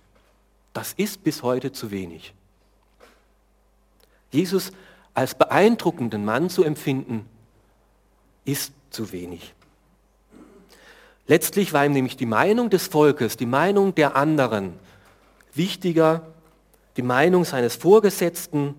Das 0.72 0.92
ist 0.92 1.24
bis 1.24 1.42
heute 1.42 1.72
zu 1.72 1.90
wenig. 1.90 2.34
Jesus 4.30 4.72
als 5.14 5.34
beeindruckenden 5.34 6.24
Mann 6.24 6.50
zu 6.50 6.62
empfinden, 6.62 7.26
ist 8.44 8.72
zu 8.90 9.12
wenig. 9.12 9.54
Letztlich 11.26 11.72
war 11.72 11.86
ihm 11.86 11.92
nämlich 11.92 12.16
die 12.16 12.26
Meinung 12.26 12.70
des 12.70 12.86
Volkes, 12.86 13.36
die 13.36 13.46
Meinung 13.46 13.94
der 13.94 14.14
anderen 14.14 14.74
wichtiger, 15.54 16.26
die 16.96 17.02
Meinung 17.02 17.44
seines 17.44 17.76
Vorgesetzten, 17.76 18.74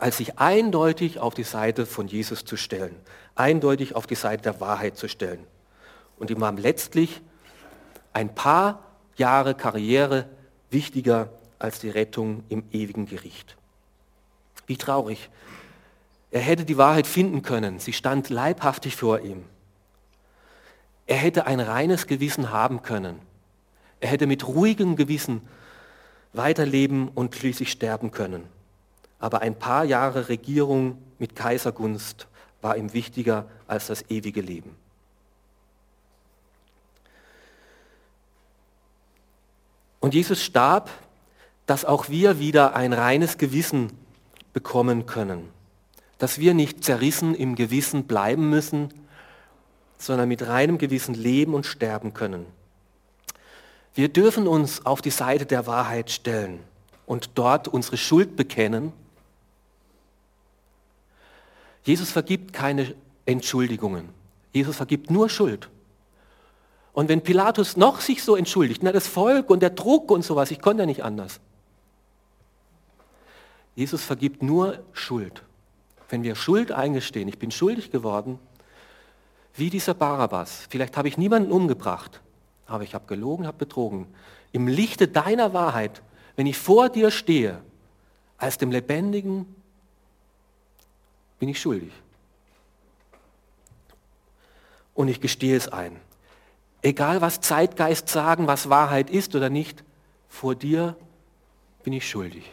als 0.00 0.16
sich 0.16 0.38
eindeutig 0.38 1.18
auf 1.18 1.34
die 1.34 1.44
Seite 1.44 1.86
von 1.86 2.08
Jesus 2.08 2.44
zu 2.44 2.56
stellen, 2.56 2.96
eindeutig 3.34 3.94
auf 3.94 4.06
die 4.06 4.14
Seite 4.14 4.42
der 4.42 4.60
Wahrheit 4.60 4.96
zu 4.96 5.08
stellen. 5.08 5.46
Und 6.18 6.30
ihm 6.30 6.40
waren 6.40 6.56
letztlich 6.56 7.20
ein 8.12 8.34
paar 8.34 8.82
Jahre 9.16 9.54
Karriere 9.54 10.28
wichtiger 10.70 11.30
als 11.58 11.80
die 11.80 11.90
Rettung 11.90 12.44
im 12.48 12.64
ewigen 12.72 13.06
Gericht. 13.06 13.56
Wie 14.66 14.76
traurig. 14.76 15.30
Er 16.30 16.40
hätte 16.40 16.64
die 16.64 16.78
Wahrheit 16.78 17.06
finden 17.06 17.42
können. 17.42 17.78
Sie 17.78 17.92
stand 17.92 18.28
leibhaftig 18.28 18.96
vor 18.96 19.20
ihm. 19.20 19.44
Er 21.06 21.16
hätte 21.16 21.46
ein 21.46 21.60
reines 21.60 22.06
Gewissen 22.06 22.50
haben 22.50 22.82
können. 22.82 23.20
Er 24.00 24.08
hätte 24.08 24.26
mit 24.26 24.46
ruhigem 24.46 24.96
Gewissen 24.96 25.42
weiterleben 26.32 27.08
und 27.08 27.36
schließlich 27.36 27.70
sterben 27.70 28.10
können 28.10 28.53
aber 29.24 29.40
ein 29.40 29.58
paar 29.58 29.86
Jahre 29.86 30.28
Regierung 30.28 30.98
mit 31.18 31.34
Kaisergunst 31.34 32.26
war 32.60 32.76
ihm 32.76 32.92
wichtiger 32.92 33.46
als 33.66 33.86
das 33.86 34.10
ewige 34.10 34.42
Leben. 34.42 34.76
Und 40.00 40.12
Jesus 40.12 40.42
starb, 40.42 40.90
dass 41.64 41.86
auch 41.86 42.10
wir 42.10 42.38
wieder 42.38 42.76
ein 42.76 42.92
reines 42.92 43.38
Gewissen 43.38 43.94
bekommen 44.52 45.06
können, 45.06 45.48
dass 46.18 46.38
wir 46.38 46.52
nicht 46.52 46.84
zerrissen 46.84 47.34
im 47.34 47.54
Gewissen 47.54 48.04
bleiben 48.04 48.50
müssen, 48.50 48.92
sondern 49.96 50.28
mit 50.28 50.46
reinem 50.46 50.76
Gewissen 50.76 51.14
leben 51.14 51.54
und 51.54 51.64
sterben 51.64 52.12
können. 52.12 52.44
Wir 53.94 54.10
dürfen 54.10 54.46
uns 54.46 54.84
auf 54.84 55.00
die 55.00 55.08
Seite 55.08 55.46
der 55.46 55.66
Wahrheit 55.66 56.10
stellen 56.10 56.60
und 57.06 57.30
dort 57.36 57.68
unsere 57.68 57.96
Schuld 57.96 58.36
bekennen 58.36 58.92
Jesus 61.84 62.10
vergibt 62.10 62.52
keine 62.52 62.94
Entschuldigungen. 63.26 64.08
Jesus 64.52 64.76
vergibt 64.76 65.10
nur 65.10 65.28
Schuld. 65.28 65.68
Und 66.92 67.08
wenn 67.08 67.22
Pilatus 67.22 67.76
noch 67.76 68.00
sich 68.00 68.22
so 68.22 68.36
entschuldigt, 68.36 68.82
na 68.82 68.92
das 68.92 69.06
Volk 69.06 69.50
und 69.50 69.60
der 69.60 69.70
Druck 69.70 70.10
und 70.10 70.22
sowas, 70.22 70.50
ich 70.50 70.60
konnte 70.60 70.82
ja 70.82 70.86
nicht 70.86 71.02
anders. 71.02 71.40
Jesus 73.74 74.02
vergibt 74.04 74.42
nur 74.42 74.84
Schuld. 74.92 75.42
Wenn 76.08 76.22
wir 76.22 76.36
Schuld 76.36 76.70
eingestehen, 76.70 77.28
ich 77.28 77.38
bin 77.38 77.50
schuldig 77.50 77.90
geworden, 77.90 78.38
wie 79.56 79.70
dieser 79.70 79.94
Barabbas, 79.94 80.66
vielleicht 80.70 80.96
habe 80.96 81.08
ich 81.08 81.18
niemanden 81.18 81.50
umgebracht, 81.50 82.20
aber 82.66 82.84
ich 82.84 82.94
habe 82.94 83.06
gelogen, 83.06 83.46
habe 83.46 83.58
betrogen. 83.58 84.06
Im 84.52 84.68
Lichte 84.68 85.08
deiner 85.08 85.52
Wahrheit, 85.52 86.02
wenn 86.36 86.46
ich 86.46 86.56
vor 86.56 86.88
dir 86.88 87.10
stehe, 87.10 87.60
als 88.38 88.58
dem 88.58 88.70
lebendigen, 88.70 89.46
bin 91.38 91.48
ich 91.48 91.60
schuldig. 91.60 91.92
Und 94.94 95.08
ich 95.08 95.20
gestehe 95.20 95.56
es 95.56 95.68
ein. 95.68 96.00
Egal 96.82 97.20
was 97.20 97.40
Zeitgeist 97.40 98.08
sagen, 98.08 98.46
was 98.46 98.68
Wahrheit 98.68 99.10
ist 99.10 99.34
oder 99.34 99.50
nicht, 99.50 99.82
vor 100.28 100.54
dir 100.54 100.96
bin 101.82 101.92
ich 101.92 102.08
schuldig. 102.08 102.44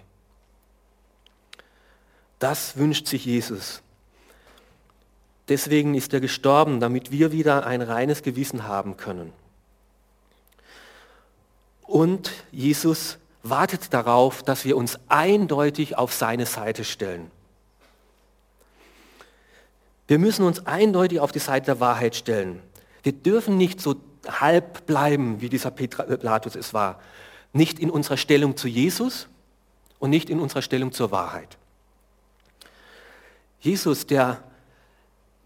Das 2.39 2.77
wünscht 2.77 3.07
sich 3.07 3.25
Jesus. 3.25 3.81
Deswegen 5.47 5.95
ist 5.95 6.13
er 6.13 6.21
gestorben, 6.21 6.79
damit 6.79 7.11
wir 7.11 7.31
wieder 7.31 7.65
ein 7.65 7.81
reines 7.81 8.23
Gewissen 8.23 8.67
haben 8.67 8.97
können. 8.97 9.33
Und 11.81 12.31
Jesus 12.51 13.17
wartet 13.43 13.93
darauf, 13.93 14.43
dass 14.43 14.63
wir 14.63 14.77
uns 14.77 14.97
eindeutig 15.09 15.97
auf 15.97 16.13
seine 16.13 16.45
Seite 16.45 16.85
stellen. 16.85 17.29
Wir 20.11 20.19
müssen 20.19 20.43
uns 20.43 20.65
eindeutig 20.65 21.21
auf 21.21 21.31
die 21.31 21.39
Seite 21.39 21.67
der 21.67 21.79
Wahrheit 21.79 22.17
stellen. 22.17 22.61
Wir 23.01 23.13
dürfen 23.13 23.55
nicht 23.55 23.79
so 23.79 23.95
halb 24.27 24.85
bleiben, 24.85 25.39
wie 25.39 25.47
dieser 25.47 25.71
Pilatus 25.71 26.57
es 26.57 26.73
war. 26.73 26.99
Nicht 27.53 27.79
in 27.79 27.89
unserer 27.89 28.17
Stellung 28.17 28.57
zu 28.57 28.67
Jesus 28.67 29.29
und 29.99 30.09
nicht 30.09 30.29
in 30.29 30.41
unserer 30.41 30.63
Stellung 30.63 30.91
zur 30.91 31.11
Wahrheit. 31.11 31.57
Jesus, 33.61 34.05
der 34.05 34.43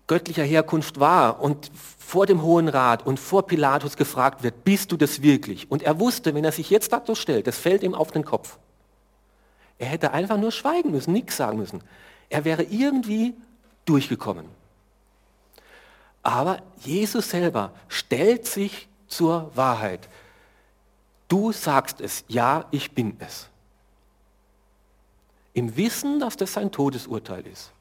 göttlicher 0.07 0.41
Herkunft 0.41 0.99
war 0.99 1.43
und 1.43 1.69
vor 1.99 2.25
dem 2.25 2.41
Hohen 2.41 2.67
Rat 2.67 3.05
und 3.05 3.19
vor 3.19 3.45
Pilatus 3.45 3.95
gefragt 3.97 4.41
wird, 4.41 4.63
bist 4.63 4.91
du 4.91 4.97
das 4.97 5.21
wirklich? 5.21 5.69
Und 5.69 5.83
er 5.83 5.99
wusste, 5.99 6.33
wenn 6.33 6.43
er 6.43 6.51
sich 6.51 6.71
jetzt 6.71 6.91
dazu 6.91 7.13
stellt, 7.13 7.45
das 7.45 7.59
fällt 7.59 7.83
ihm 7.83 7.93
auf 7.93 8.09
den 8.09 8.25
Kopf. 8.25 8.57
Er 9.77 9.85
hätte 9.85 10.11
einfach 10.11 10.37
nur 10.37 10.51
schweigen 10.51 10.89
müssen, 10.89 11.13
nichts 11.13 11.37
sagen 11.37 11.59
müssen. 11.59 11.83
Er 12.29 12.45
wäre 12.45 12.63
irgendwie 12.63 13.35
durchgekommen. 13.85 14.47
Aber 16.23 16.61
Jesus 16.79 17.29
selber 17.29 17.71
stellt 17.87 18.45
sich 18.45 18.87
zur 19.07 19.51
Wahrheit. 19.55 20.09
Du 21.27 21.51
sagst 21.51 22.01
es, 22.01 22.23
ja, 22.27 22.65
ich 22.71 22.91
bin 22.91 23.15
es. 23.19 23.47
Im 25.53 25.77
Wissen, 25.77 26.19
dass 26.19 26.35
das 26.35 26.53
sein 26.53 26.71
Todesurteil 26.71 27.45
ist. 27.47 27.71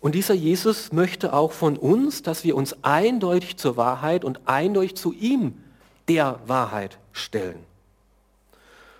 Und 0.00 0.16
dieser 0.16 0.34
Jesus 0.34 0.92
möchte 0.92 1.32
auch 1.32 1.52
von 1.52 1.76
uns, 1.76 2.22
dass 2.22 2.42
wir 2.42 2.56
uns 2.56 2.76
eindeutig 2.82 3.56
zur 3.56 3.76
Wahrheit 3.76 4.24
und 4.24 4.40
eindeutig 4.46 4.96
zu 4.96 5.12
ihm, 5.12 5.62
der 6.08 6.40
Wahrheit, 6.46 6.98
stellen. 7.12 7.64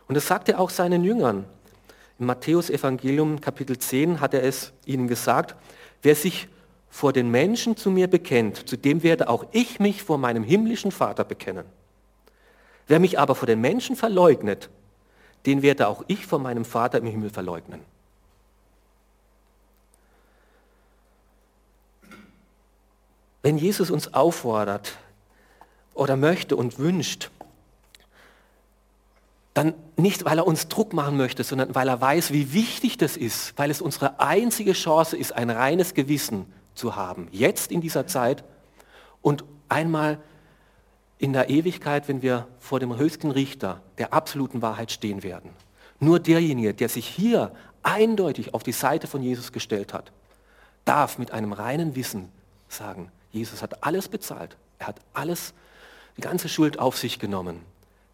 Und 0.06 0.14
das 0.14 0.28
sagt 0.28 0.48
er 0.48 0.60
auch 0.60 0.70
seinen 0.70 1.02
Jüngern. 1.02 1.44
Im 2.22 2.26
Matthäus 2.26 2.70
Evangelium 2.70 3.40
Kapitel 3.40 3.76
10 3.76 4.20
hat 4.20 4.32
er 4.32 4.44
es 4.44 4.72
ihnen 4.86 5.08
gesagt, 5.08 5.56
wer 6.02 6.14
sich 6.14 6.46
vor 6.88 7.12
den 7.12 7.32
Menschen 7.32 7.76
zu 7.76 7.90
mir 7.90 8.06
bekennt, 8.06 8.68
zu 8.68 8.76
dem 8.76 9.02
werde 9.02 9.28
auch 9.28 9.44
ich 9.50 9.80
mich 9.80 10.04
vor 10.04 10.18
meinem 10.18 10.44
himmlischen 10.44 10.92
Vater 10.92 11.24
bekennen. 11.24 11.64
Wer 12.86 13.00
mich 13.00 13.18
aber 13.18 13.34
vor 13.34 13.46
den 13.46 13.60
Menschen 13.60 13.96
verleugnet, 13.96 14.70
den 15.46 15.62
werde 15.62 15.88
auch 15.88 16.04
ich 16.06 16.24
vor 16.24 16.38
meinem 16.38 16.64
Vater 16.64 16.98
im 16.98 17.06
Himmel 17.06 17.28
verleugnen. 17.28 17.80
Wenn 23.42 23.58
Jesus 23.58 23.90
uns 23.90 24.14
auffordert 24.14 24.96
oder 25.92 26.16
möchte 26.16 26.54
und 26.54 26.78
wünscht, 26.78 27.32
dann 29.62 29.74
nicht, 29.96 30.24
weil 30.24 30.38
er 30.38 30.46
uns 30.46 30.66
Druck 30.66 30.92
machen 30.92 31.16
möchte, 31.16 31.44
sondern 31.44 31.74
weil 31.74 31.88
er 31.88 32.00
weiß, 32.00 32.32
wie 32.32 32.52
wichtig 32.52 32.96
das 32.96 33.16
ist, 33.16 33.56
weil 33.56 33.70
es 33.70 33.80
unsere 33.80 34.18
einzige 34.18 34.72
Chance 34.72 35.16
ist, 35.16 35.32
ein 35.32 35.50
reines 35.50 35.94
Gewissen 35.94 36.52
zu 36.74 36.96
haben, 36.96 37.28
jetzt 37.30 37.70
in 37.70 37.80
dieser 37.80 38.06
Zeit 38.08 38.42
und 39.20 39.44
einmal 39.68 40.18
in 41.18 41.32
der 41.32 41.48
Ewigkeit, 41.48 42.08
wenn 42.08 42.22
wir 42.22 42.48
vor 42.58 42.80
dem 42.80 42.96
höchsten 42.96 43.30
Richter 43.30 43.80
der 43.98 44.12
absoluten 44.12 44.62
Wahrheit 44.62 44.90
stehen 44.90 45.22
werden. 45.22 45.50
Nur 46.00 46.18
derjenige, 46.18 46.74
der 46.74 46.88
sich 46.88 47.06
hier 47.06 47.52
eindeutig 47.84 48.54
auf 48.54 48.64
die 48.64 48.72
Seite 48.72 49.06
von 49.06 49.22
Jesus 49.22 49.52
gestellt 49.52 49.94
hat, 49.94 50.10
darf 50.84 51.18
mit 51.18 51.30
einem 51.30 51.52
reinen 51.52 51.94
Wissen 51.94 52.28
sagen, 52.68 53.12
Jesus 53.30 53.62
hat 53.62 53.84
alles 53.84 54.08
bezahlt. 54.08 54.56
Er 54.80 54.88
hat 54.88 55.00
alles, 55.14 55.54
die 56.16 56.22
ganze 56.22 56.48
Schuld 56.48 56.80
auf 56.80 56.98
sich 56.98 57.20
genommen. 57.20 57.60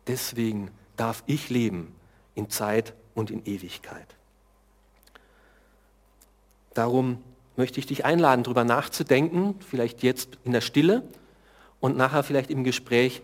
Deswegen 0.07 0.71
darf 0.99 1.23
ich 1.27 1.49
leben 1.49 1.95
in 2.35 2.51
Zeit 2.51 2.93
und 3.15 3.31
in 3.31 3.45
Ewigkeit. 3.47 4.17
Darum 6.75 7.23
möchte 7.57 7.81
ich 7.81 7.87
dich 7.87 8.05
einladen, 8.05 8.45
darüber 8.45 8.65
nachzudenken, 8.65 9.57
vielleicht 9.69 10.03
jetzt 10.03 10.39
in 10.45 10.53
der 10.53 10.61
Stille 10.61 11.03
und 11.81 11.97
nachher 11.97 12.23
vielleicht 12.23 12.51
im 12.51 12.63
Gespräch, 12.63 13.23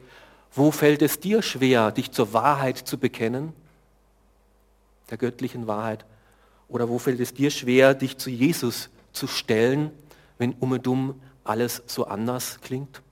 wo 0.52 0.70
fällt 0.70 1.02
es 1.02 1.20
dir 1.20 1.42
schwer, 1.42 1.92
dich 1.92 2.10
zur 2.10 2.32
Wahrheit 2.32 2.78
zu 2.78 2.98
bekennen, 2.98 3.52
der 5.10 5.18
göttlichen 5.18 5.66
Wahrheit, 5.66 6.04
oder 6.68 6.88
wo 6.88 6.98
fällt 6.98 7.20
es 7.20 7.34
dir 7.34 7.50
schwer, 7.50 7.94
dich 7.94 8.16
zu 8.18 8.30
Jesus 8.30 8.88
zu 9.12 9.26
stellen, 9.26 9.90
wenn 10.38 10.52
um 10.54 11.20
alles 11.44 11.82
so 11.86 12.06
anders 12.06 12.60
klingt? 12.60 13.03